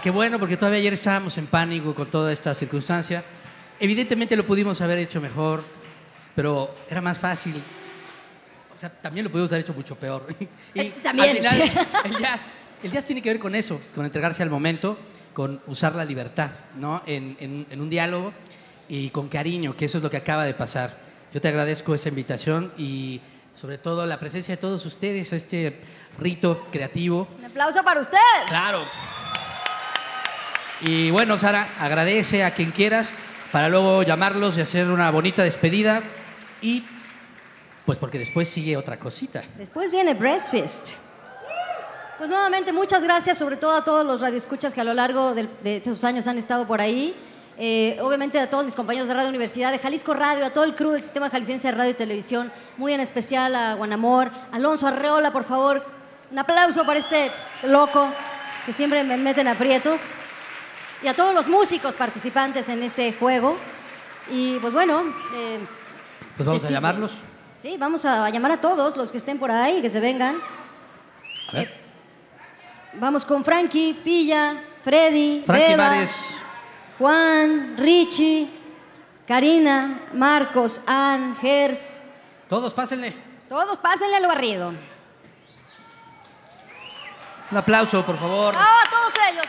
Qué 0.03 0.11
bueno, 0.11 0.39
porque 0.39 0.57
todavía 0.57 0.81
ayer 0.81 0.93
estábamos 0.95 1.39
en 1.39 1.47
pánico 1.47 1.95
con 1.95 2.11
toda 2.11 2.33
esta 2.33 2.55
circunstancia. 2.55 3.23
Evidentemente 3.79 4.37
lo 4.37 4.45
pudimos 4.47 4.81
haber 4.81 4.99
hecho 4.99 5.21
mejor, 5.21 5.63
pero 6.35 6.75
era 6.89 7.01
más 7.01 7.19
fácil. 7.19 7.55
O 8.75 8.79
sea, 8.79 8.91
también 8.91 9.25
lo 9.25 9.31
pudimos 9.31 9.53
haber 9.53 9.65
hecho 9.65 9.75
mucho 9.75 9.95
peor. 9.97 10.27
Y 10.75 10.81
Eh, 10.81 10.95
también, 11.03 11.31
al 11.31 11.37
final, 11.37 11.63
el, 12.05 12.19
jazz, 12.19 12.41
el 12.83 12.91
jazz 12.91 13.05
tiene 13.07 13.23
que 13.23 13.29
ver 13.29 13.39
con 13.39 13.55
eso, 13.55 13.81
con 13.95 14.05
entregarse 14.05 14.43
al 14.43 14.51
momento, 14.51 14.99
con 15.33 15.63
usar 15.69 15.95
la 15.95 16.05
libertad, 16.05 16.51
¿no? 16.77 17.03
En, 17.07 17.37
en- 17.39 17.67
en 17.71 17.81
un 17.81 17.89
diálogo 17.89 18.33
y 18.89 19.11
con 19.11 19.29
cariño, 19.29 19.77
que 19.77 19.85
eso 19.85 19.99
es 19.99 20.03
lo 20.05 20.11
que 20.11 20.17
acaba 20.17 20.45
de 20.45 20.55
pasar. 20.55 20.97
Yo 21.33 21.41
te 21.41 21.47
agradezco 21.49 21.95
esa 21.95 22.09
invitación 22.09 22.73
y 22.77 23.21
sobre 23.55 23.79
todo 23.79 24.05
la 24.05 24.19
presencia 24.19 24.57
de 24.57 24.61
todos 24.61 24.85
ustedes 24.85 25.33
a 25.33 25.37
este 25.37 25.79
rito 26.19 26.67
creativo. 26.73 27.29
Un 27.39 27.45
aplauso 27.45 27.85
para 27.85 28.01
usted. 28.01 28.19
Claro. 28.49 28.83
Y 30.85 31.11
bueno, 31.11 31.39
Sara, 31.39 31.69
agradece 31.79 32.45
a 32.45 32.53
quien 32.55 32.71
quieras 32.73 33.13
para 33.53 33.69
luego 33.69 34.03
llamarlos 34.03 34.59
y 34.59 34.61
hacer 34.61 34.89
una 34.91 35.11
bonita 35.11 35.43
despedida. 35.43 36.03
Y 36.61 36.85
pues 37.87 37.99
porque 37.99 38.19
después 38.19 38.49
sigue 38.49 38.77
otra 38.77 38.99
cosita. 38.99 39.43
Después 39.59 39.91
viene 39.91 40.15
Breastfist. 40.15 40.91
Pues 42.19 42.29
nuevamente, 42.29 42.73
muchas 42.73 43.03
gracias, 43.03 43.39
sobre 43.39 43.57
todo 43.57 43.73
a 43.75 43.85
todos 43.85 44.07
los 44.07 44.21
radioescuchas 44.21 44.75
que 44.75 44.81
a 44.81 44.85
lo 44.85 44.95
largo 44.95 45.35
del- 45.35 45.51
de 45.63 45.79
estos 45.79 46.05
años 46.05 46.27
han 46.29 46.39
estado 46.39 46.67
por 46.67 46.81
ahí. 46.81 47.15
Eh, 47.59 47.99
obviamente 48.01 48.39
a 48.39 48.49
todos 48.49 48.65
mis 48.65 48.75
compañeros 48.75 49.09
de 49.09 49.15
Radio 49.15 49.29
Universidad, 49.29 49.73
de 49.73 49.79
Jalisco 49.79 50.15
Radio, 50.15 50.47
a 50.47 50.51
todo 50.51 50.65
el 50.65 50.75
crew 50.75 50.91
del 50.93 51.01
Sistema 51.03 51.29
Jalisciense 51.31 51.69
de 51.69 51.73
Radio 51.75 51.91
y 51.91 51.95
Televisión, 51.95 52.51
muy 52.77 52.93
en 52.93 53.01
especial 53.01 53.55
a 53.55 53.75
Guanamor, 53.75 54.31
Alonso 54.53 54.87
Arreola, 54.87 55.33
por 55.33 55.45
favor, 55.45 55.85
un 56.31 56.39
aplauso 56.39 56.87
para 56.87 56.99
este 56.99 57.31
loco 57.65 58.09
que 58.65 58.73
siempre 58.73 59.03
me 59.05 59.17
meten 59.19 59.49
aprietos, 59.49 60.01
y 61.03 61.09
a 61.09 61.15
todos 61.15 61.35
los 61.35 61.49
músicos 61.49 61.97
participantes 61.97 62.69
en 62.69 62.83
este 62.83 63.13
juego. 63.13 63.57
Y 64.31 64.59
pues 64.61 64.73
bueno, 64.73 65.03
eh, 65.35 65.59
Pues 66.37 66.47
vamos 66.47 66.65
a 66.65 66.71
llamarlos. 66.71 67.13
Sí, 67.61 67.77
vamos 67.79 68.05
a 68.05 68.29
llamar 68.31 68.53
a 68.53 68.61
todos 68.61 68.97
los 68.97 69.11
que 69.13 69.19
estén 69.19 69.39
por 69.39 69.51
ahí, 69.51 69.83
que 69.83 69.91
se 69.91 70.01
vengan. 70.01 70.37
A 71.49 71.53
ver. 71.53 71.69
Eh, 71.69 71.81
vamos 72.95 73.25
con 73.25 73.45
Frankie, 73.45 73.95
Pilla, 74.03 74.55
Freddy, 74.83 75.43
Frankie 75.45 75.69
Beba, 75.73 75.89
Vares. 75.89 76.27
Juan, 76.99 77.77
Richie, 77.79 78.49
Karina, 79.27 80.01
Marcos, 80.15 80.81
Ann, 80.87 81.37
Gers. 81.37 82.05
Todos, 82.49 82.75
pásenle. 82.75 83.15
Todos 83.49 83.79
pásenle 83.79 84.17
al 84.17 84.27
barrido. 84.27 84.73
Un 87.51 87.59
aplauso, 87.59 88.05
por 88.05 88.19
favor. 88.19 88.55
¡Bravo 88.55 88.79
a 88.87 88.91
todos 88.91 89.13
ellos! 89.31 89.45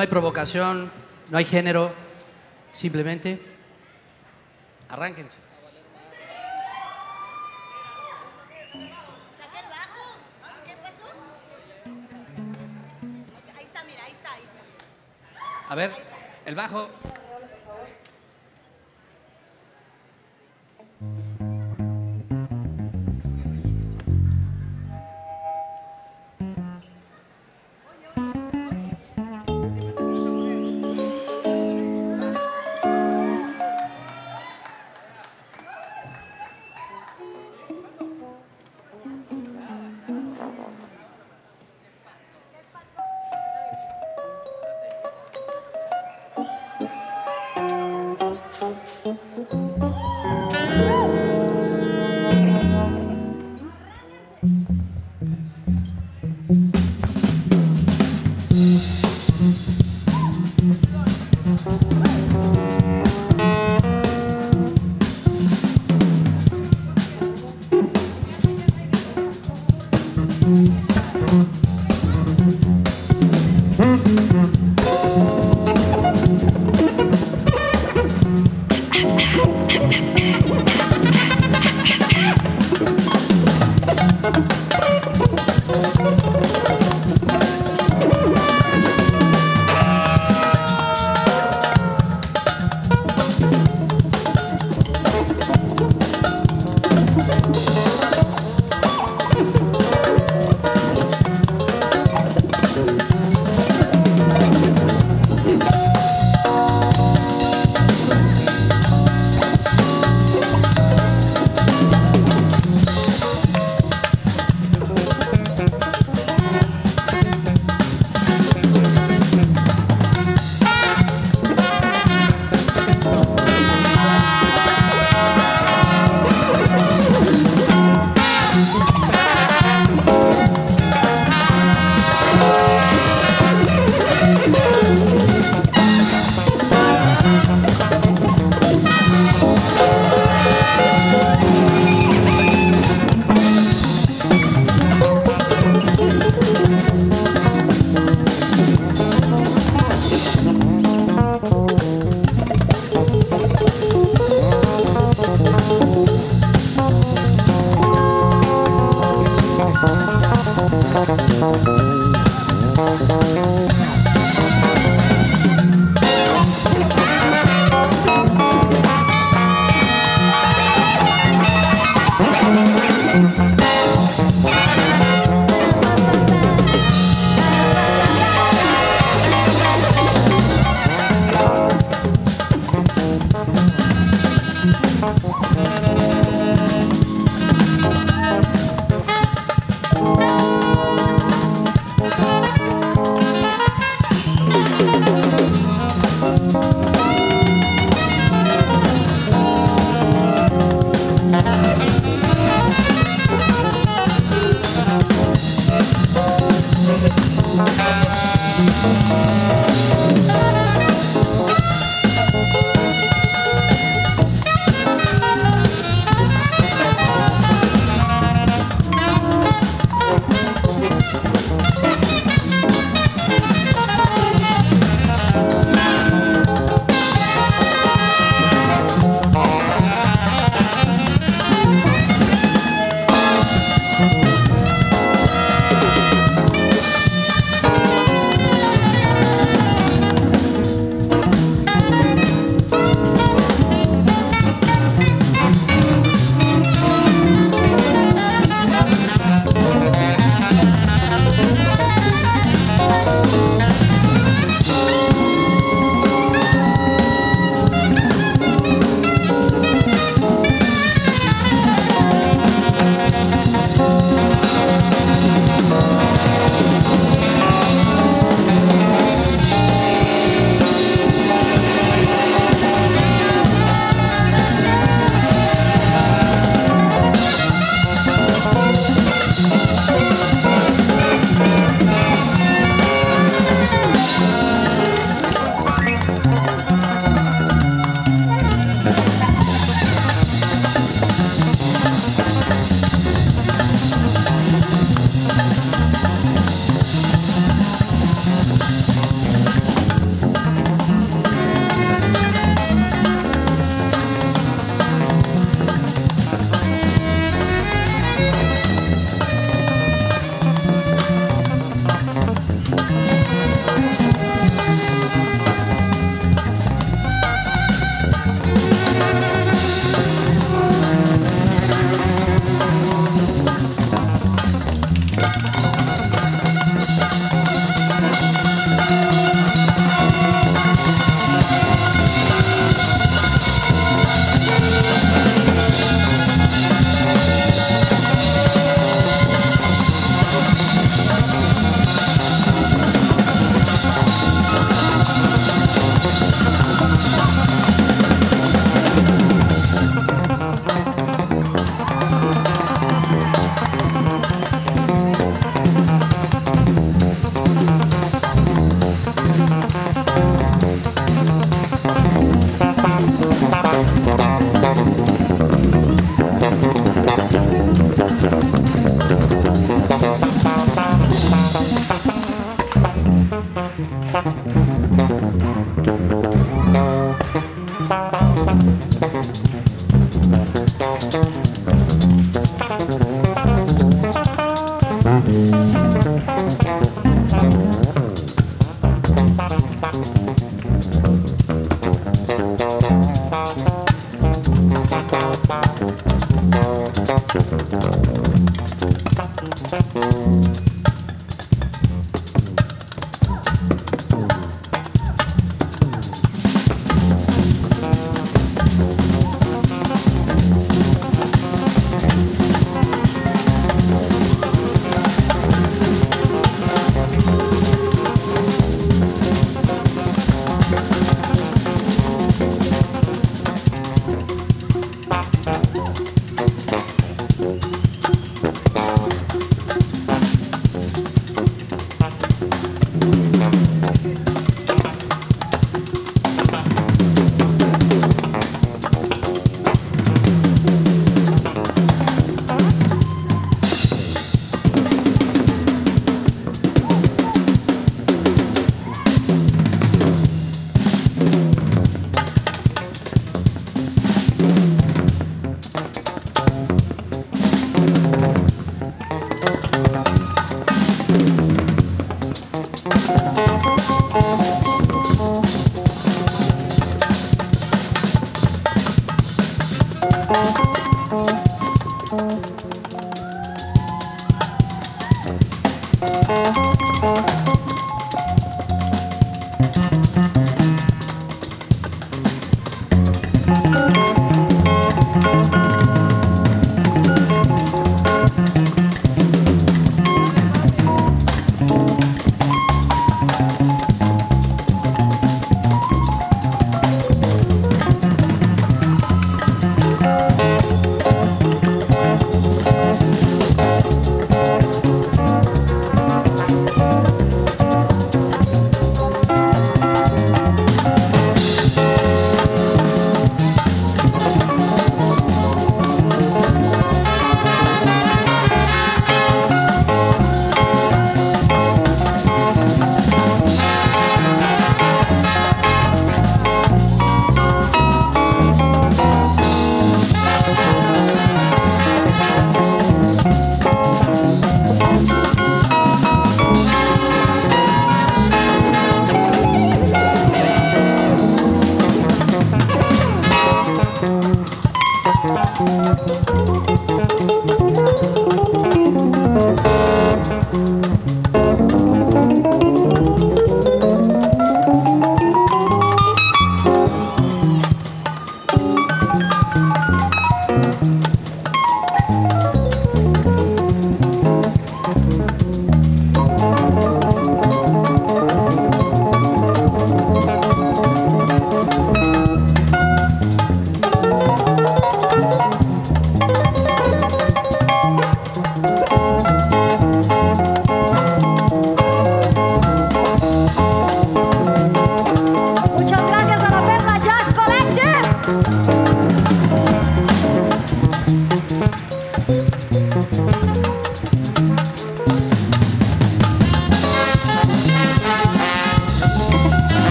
No 0.00 0.02
hay 0.02 0.08
provocación, 0.08 0.90
no 1.28 1.36
hay 1.36 1.44
género. 1.44 1.92
Simplemente 2.72 3.38
arránquense. 4.88 5.36
Saca 9.36 9.60
el 9.60 9.68
bajo. 9.68 10.16
¿Qué 10.64 10.72
pasó? 10.82 11.04
Ahí 13.58 13.64
está, 13.66 13.84
mira, 13.84 14.02
ahí 14.06 14.12
está, 14.12 14.32
ahí 14.32 14.42
está. 14.42 14.60
A 15.68 15.74
ver, 15.74 15.92
el 16.46 16.54
bajo. 16.54 16.88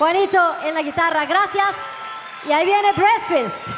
Juanito 0.00 0.38
en 0.64 0.72
la 0.72 0.80
guitarra. 0.80 1.26
Gracias. 1.26 1.76
Y 2.48 2.52
ahí 2.52 2.64
viene 2.64 2.88
Breastfist. 2.96 3.68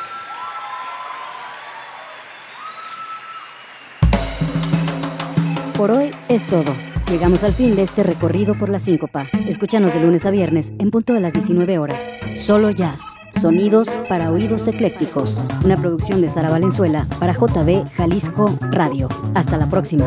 Por 5.77 5.91
hoy 5.91 6.13
es 6.29 6.47
todo. 6.47 6.73
Llegamos 7.11 7.43
al 7.43 7.53
fin 7.53 7.75
de 7.75 7.83
este 7.83 8.05
recorrido 8.05 8.57
por 8.57 8.69
la 8.69 8.79
síncopa. 8.79 9.27
Escúchanos 9.49 9.95
de 9.95 9.99
lunes 9.99 10.25
a 10.25 10.31
viernes 10.31 10.75
en 10.79 10.93
punto 10.93 11.13
de 11.13 11.19
las 11.19 11.33
19 11.33 11.81
horas. 11.81 12.13
Solo 12.37 12.71
jazz. 12.71 13.17
Sonidos 13.41 13.99
para 14.09 14.31
oídos 14.31 14.69
eclécticos. 14.69 15.43
Una 15.65 15.77
producción 15.77 16.21
de 16.21 16.31
Sara 16.31 16.51
Valenzuela 16.51 17.09
para 17.19 17.33
JB 17.33 17.85
Jalisco 17.97 18.57
Radio. 18.71 19.09
Hasta 19.35 19.57
la 19.57 19.69
próxima. 19.69 20.07